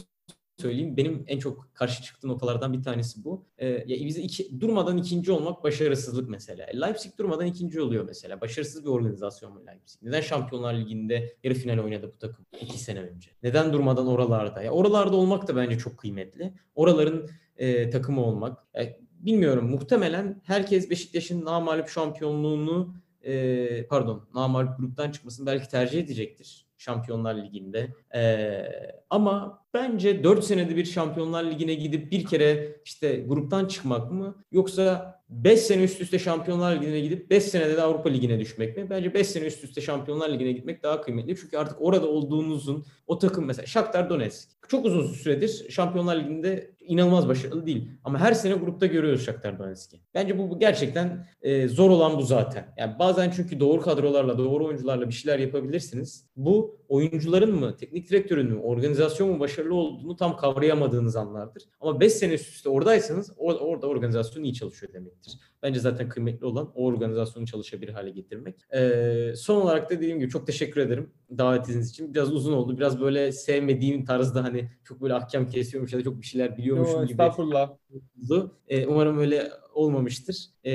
söyleyeyim. 0.61 0.97
Benim 0.97 1.23
en 1.27 1.39
çok 1.39 1.69
karşı 1.73 2.03
çıktığı 2.03 2.27
noktalardan 2.27 2.73
bir 2.73 2.83
tanesi 2.83 3.23
bu. 3.23 3.45
Ee, 3.57 3.67
ya 3.67 4.05
bize 4.05 4.21
iki, 4.21 4.61
durmadan 4.61 4.97
ikinci 4.97 5.31
olmak 5.31 5.63
başarısızlık 5.63 6.29
mesela. 6.29 6.65
E, 6.65 6.81
Leipzig 6.81 7.17
durmadan 7.17 7.45
ikinci 7.45 7.81
oluyor 7.81 8.05
mesela. 8.05 8.41
Başarısız 8.41 8.83
bir 8.85 8.89
organizasyon 8.89 9.53
mu 9.53 9.59
Leipzig? 9.67 10.03
Neden 10.03 10.21
Şampiyonlar 10.21 10.73
Ligi'nde 10.73 11.35
yarı 11.43 11.53
final 11.53 11.77
oynadı 11.83 12.11
bu 12.13 12.17
takım 12.17 12.45
iki 12.61 12.79
sene 12.79 12.99
önce? 12.99 13.31
Neden 13.43 13.73
durmadan 13.73 14.07
oralarda? 14.07 14.61
Ya 14.61 14.71
oralarda 14.71 15.15
olmak 15.15 15.47
da 15.47 15.55
bence 15.55 15.77
çok 15.77 15.97
kıymetli. 15.97 16.53
Oraların 16.75 17.29
e, 17.57 17.89
takımı 17.89 18.25
olmak. 18.25 18.67
Ya, 18.73 18.97
bilmiyorum 19.19 19.69
muhtemelen 19.69 20.41
herkes 20.43 20.89
Beşiktaş'ın 20.89 21.45
namalip 21.45 21.87
şampiyonluğunu 21.87 22.95
e, 23.21 23.87
pardon 23.87 24.29
namalip 24.33 24.77
gruptan 24.77 25.11
çıkmasını 25.11 25.45
belki 25.45 25.69
tercih 25.69 25.99
edecektir 25.99 26.69
Şampiyonlar 26.79 27.35
Ligi'nde. 27.35 27.93
Ee, 28.15 28.65
ama 29.09 29.58
Bence 29.73 30.23
4 30.23 30.43
senede 30.43 30.75
bir 30.75 30.85
Şampiyonlar 30.85 31.43
Ligi'ne 31.43 31.73
gidip 31.73 32.11
bir 32.11 32.25
kere 32.25 32.75
işte 32.85 33.25
gruptan 33.27 33.65
çıkmak 33.65 34.11
mı 34.11 34.43
yoksa 34.51 35.19
5 35.29 35.59
sene 35.59 35.83
üst 35.83 36.01
üste 36.01 36.19
Şampiyonlar 36.19 36.75
Ligi'ne 36.75 36.99
gidip 36.99 37.29
5 37.29 37.43
senede 37.43 37.77
de 37.77 37.81
Avrupa 37.81 38.09
Ligi'ne 38.09 38.39
düşmek 38.39 38.77
mi? 38.77 38.89
Bence 38.89 39.13
5 39.13 39.27
sene 39.27 39.45
üst 39.45 39.63
üste 39.63 39.81
Şampiyonlar 39.81 40.29
Ligi'ne 40.29 40.51
gitmek 40.51 40.83
daha 40.83 41.01
kıymetli. 41.01 41.35
Çünkü 41.35 41.57
artık 41.57 41.81
orada 41.81 42.07
olduğunuzun 42.07 42.85
o 43.07 43.17
takım 43.19 43.45
mesela 43.45 43.65
Shakhtar 43.65 44.09
Donetsk 44.09 44.59
çok 44.69 44.85
uzun 44.85 45.07
süredir 45.07 45.69
Şampiyonlar 45.69 46.15
Ligi'nde 46.15 46.71
inanılmaz 46.79 47.27
başarılı 47.27 47.65
değil. 47.65 47.91
Ama 48.03 48.19
her 48.19 48.33
sene 48.33 48.53
grupta 48.53 48.85
görüyoruz 48.85 49.25
Shakhtar 49.25 49.59
Donetsk'i. 49.59 49.99
Bence 50.13 50.37
bu, 50.37 50.59
gerçekten 50.59 51.27
e, 51.41 51.67
zor 51.67 51.89
olan 51.89 52.17
bu 52.17 52.21
zaten. 52.21 52.73
Yani 52.77 52.99
bazen 52.99 53.31
çünkü 53.35 53.59
doğru 53.59 53.81
kadrolarla, 53.81 54.37
doğru 54.37 54.65
oyuncularla 54.65 55.07
bir 55.07 55.13
şeyler 55.13 55.39
yapabilirsiniz. 55.39 56.29
Bu 56.35 56.79
oyuncuların 56.87 57.55
mı, 57.55 57.77
teknik 57.77 58.09
direktörün 58.09 58.47
mü, 58.47 58.59
organizasyon 58.59 59.29
mu 59.29 59.39
başarılı 59.39 59.58
olduğunu 59.65 60.15
tam 60.15 60.37
kavrayamadığınız 60.37 61.15
anlardır. 61.15 61.63
Ama 61.81 61.99
5 61.99 62.13
sene 62.13 62.33
üst 62.33 62.49
üste 62.49 62.69
oradaysanız 62.69 63.29
or- 63.29 63.57
orada 63.57 63.87
organizasyon 63.87 64.43
iyi 64.43 64.53
çalışıyor 64.53 64.93
demektir. 64.93 65.39
Bence 65.63 65.79
zaten 65.79 66.09
kıymetli 66.09 66.45
olan 66.45 66.71
o 66.75 66.85
organizasyonu 66.85 67.45
çalışabilir 67.47 67.93
hale 67.93 68.09
getirmek. 68.09 68.55
Ee, 68.73 69.33
son 69.35 69.61
olarak 69.61 69.89
da 69.89 69.95
dediğim 69.95 70.19
gibi 70.19 70.29
çok 70.29 70.47
teşekkür 70.47 70.81
ederim 70.81 71.11
davetiniz 71.37 71.89
için. 71.89 72.13
Biraz 72.13 72.33
uzun 72.33 72.53
oldu. 72.53 72.77
Biraz 72.77 73.01
böyle 73.01 73.31
sevmediğim 73.31 74.05
tarzda 74.05 74.43
hani 74.43 74.69
çok 74.83 75.01
böyle 75.01 75.13
ahkam 75.13 75.47
kesiyormuş 75.47 75.93
ya 75.93 75.99
da 75.99 76.03
çok 76.03 76.21
bir 76.21 76.25
şeyler 76.25 76.57
biliyormuşum 76.57 76.95
Yo, 76.95 77.03
gibi. 77.03 77.11
Estağfurullah. 77.11 77.71
Ee, 78.67 78.87
umarım 78.87 79.19
öyle 79.19 79.51
olmamıştır. 79.73 80.45
Ee, 80.63 80.71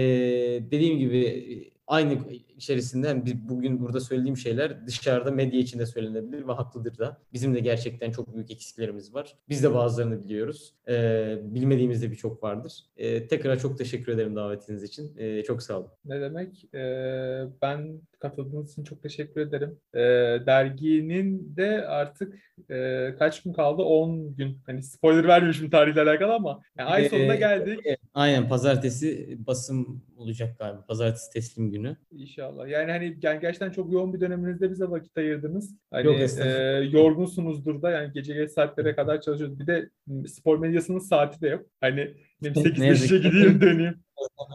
dediğim 0.70 0.98
gibi 0.98 1.73
aynı 1.86 2.18
içerisinde 2.56 3.22
bugün 3.48 3.80
burada 3.80 4.00
söylediğim 4.00 4.36
şeyler 4.36 4.86
dışarıda 4.86 5.30
medya 5.30 5.60
içinde 5.60 5.86
söylenebilir 5.86 6.48
ve 6.48 6.52
haklıdır 6.52 6.98
da. 6.98 7.20
Bizim 7.32 7.54
de 7.54 7.60
gerçekten 7.60 8.10
çok 8.10 8.34
büyük 8.34 8.50
eksiklerimiz 8.50 9.14
var. 9.14 9.34
Biz 9.48 9.62
de 9.62 9.74
bazılarını 9.74 10.24
biliyoruz. 10.24 10.74
Ee, 10.88 11.38
bilmediğimiz 11.42 12.02
de 12.02 12.10
birçok 12.10 12.42
vardır. 12.42 12.84
Ee, 12.96 13.26
tekrar 13.26 13.58
çok 13.58 13.78
teşekkür 13.78 14.12
ederim 14.12 14.36
davetiniz 14.36 14.82
için. 14.82 15.16
Ee, 15.18 15.42
çok 15.42 15.62
sağ 15.62 15.78
olun. 15.78 15.90
Ne 16.04 16.20
demek? 16.20 16.74
Ee, 16.74 17.44
ben 17.62 18.00
katıldığınız 18.28 18.72
için 18.72 18.84
çok 18.84 19.02
teşekkür 19.02 19.40
ederim. 19.40 19.78
Ee, 19.94 19.98
derginin 20.46 21.56
de 21.56 21.86
artık 21.86 22.34
e, 22.70 23.08
kaç 23.18 23.42
gün 23.42 23.52
kaldı? 23.52 23.82
10 23.82 24.36
gün. 24.36 24.58
Hani 24.66 24.82
spoiler 24.82 25.28
vermiyorum 25.28 25.70
tarihle 25.70 26.00
alakalı 26.02 26.34
ama 26.34 26.60
yani 26.78 26.88
ay 26.88 27.08
sonuna 27.08 27.34
Ee, 27.34 27.38
geldik. 27.38 27.80
Aynen 28.14 28.48
pazartesi 28.48 29.38
basım 29.46 30.02
olacak 30.16 30.58
galiba. 30.58 30.84
Pazartesi 30.88 31.32
teslim 31.32 31.70
günü. 31.70 31.96
İnşallah. 32.12 32.68
Yani 32.68 32.90
hani 32.92 33.18
yani 33.22 33.40
gerçekten 33.40 33.70
çok 33.70 33.92
yoğun 33.92 34.14
bir 34.14 34.20
döneminizde 34.20 34.70
bize 34.70 34.90
vakit 34.90 35.18
ayırdınız. 35.18 35.74
Hani 35.90 36.06
Yok, 36.06 36.16
e, 36.40 36.88
yorgunsunuzdur 36.92 37.82
da 37.82 37.90
yani 37.90 38.12
gece 38.12 38.34
geç 38.34 38.50
saatlere 38.50 38.94
kadar 38.96 39.20
çalışıyoruz. 39.20 39.58
Bir 39.60 39.66
de 39.66 39.90
spor 40.28 40.58
medyasının 40.58 40.98
saati 40.98 41.40
de 41.40 41.48
yok. 41.48 41.66
Hani 41.80 42.14
benim 42.42 42.54
8 42.54 42.78
Ne 42.78 42.86
yazık 42.88 43.10
5'e 43.10 43.20
ki. 43.22 43.28
gideyim 43.30 43.60
döneyim. 43.60 44.03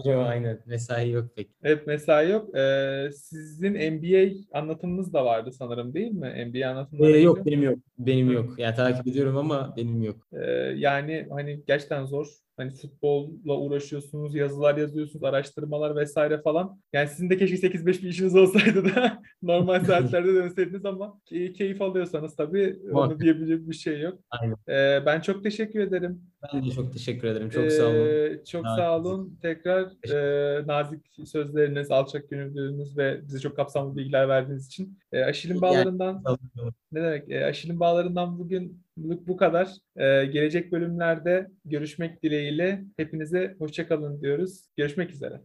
Aynen. 0.05 0.59
Mesai 0.65 1.09
yok 1.09 1.35
pek. 1.35 1.49
Hep 1.63 1.87
mesai 1.87 2.29
yok. 2.29 2.55
Ee, 2.55 3.09
sizin 3.13 3.73
NBA 3.73 4.57
anlatımınız 4.59 5.13
da 5.13 5.25
vardı 5.25 5.51
sanırım 5.51 5.93
değil 5.93 6.11
mi? 6.11 6.51
NBA 6.51 6.69
anlatımları 6.69 7.17
Ee, 7.17 7.19
yok 7.19 7.45
benim 7.45 7.63
yok. 7.63 7.79
Benim 7.97 8.31
yok. 8.31 8.59
Yani 8.59 8.75
takip 8.75 9.07
ediyorum 9.07 9.37
ama 9.37 9.73
benim 9.77 10.03
yok. 10.03 10.27
Ee, 10.33 10.51
yani 10.75 11.27
hani 11.29 11.63
gerçekten 11.67 12.05
zor. 12.05 12.27
Hani 12.59 12.71
futbolla 12.75 13.57
uğraşıyorsunuz, 13.57 14.35
yazılar 14.35 14.77
yazıyorsunuz, 14.77 15.23
araştırmalar 15.23 15.95
vesaire 15.95 16.41
falan. 16.41 16.79
Yani 16.93 17.07
sizin 17.07 17.29
de 17.29 17.37
keşke 17.37 17.67
8-5 17.67 17.85
bir 18.03 18.09
işiniz 18.09 18.35
olsaydı 18.35 18.85
da 18.85 19.21
normal 19.43 19.83
saatlerde 19.83 20.33
dönseydiniz 20.33 20.85
ama 20.85 21.19
key- 21.25 21.53
keyif 21.53 21.81
alıyorsanız 21.81 22.35
tabii 22.35 22.79
onu 22.85 22.91
Muhakkak. 22.93 23.19
diyebilecek 23.19 23.69
bir 23.69 23.73
şey 23.75 23.99
yok. 24.01 24.19
Aynen. 24.29 24.55
Ee, 24.69 25.05
ben 25.05 25.19
çok 25.21 25.43
teşekkür 25.43 25.79
ederim. 25.79 26.21
Ben 26.53 26.65
de 26.65 26.69
çok 26.71 26.93
teşekkür 26.93 27.27
ederim. 27.27 27.49
Çok 27.49 27.71
sağ 27.71 27.85
olun. 27.87 27.95
Ee, 27.95 28.43
çok 28.45 28.63
Davetiniz 28.65 28.77
sağ 28.85 28.97
olun. 28.99 29.37
Tekrar 29.41 29.83
e, 30.13 30.67
nazik 30.67 31.05
sözleriniz, 31.25 31.91
alçak 31.91 32.29
gönüllülüğünüz 32.29 32.97
ve 32.97 33.21
bize 33.27 33.39
çok 33.39 33.55
kapsamlı 33.55 33.97
bilgiler 33.97 34.27
verdiğiniz 34.29 34.67
için. 34.67 34.99
E, 35.11 35.23
Aşil'in 35.23 35.53
Yani- 35.53 35.61
bağlarından 35.61 36.23
olun. 36.25 36.73
ne 36.91 37.01
demek? 37.03 37.29
E, 37.31 37.45
Aşil'in 37.45 37.79
bağlarından 37.79 38.39
bugün 38.39 38.81
bu 39.03 39.38
kadar. 39.38 39.67
E, 39.95 40.25
gelecek 40.25 40.71
bölümlerde 40.71 41.47
görüşmek 41.65 42.23
dileğiyle 42.23 42.83
hepinize 42.97 43.55
hoşça 43.59 43.88
kalın 43.88 44.21
diyoruz. 44.21 44.65
Görüşmek 44.77 45.12
üzere. 45.12 45.41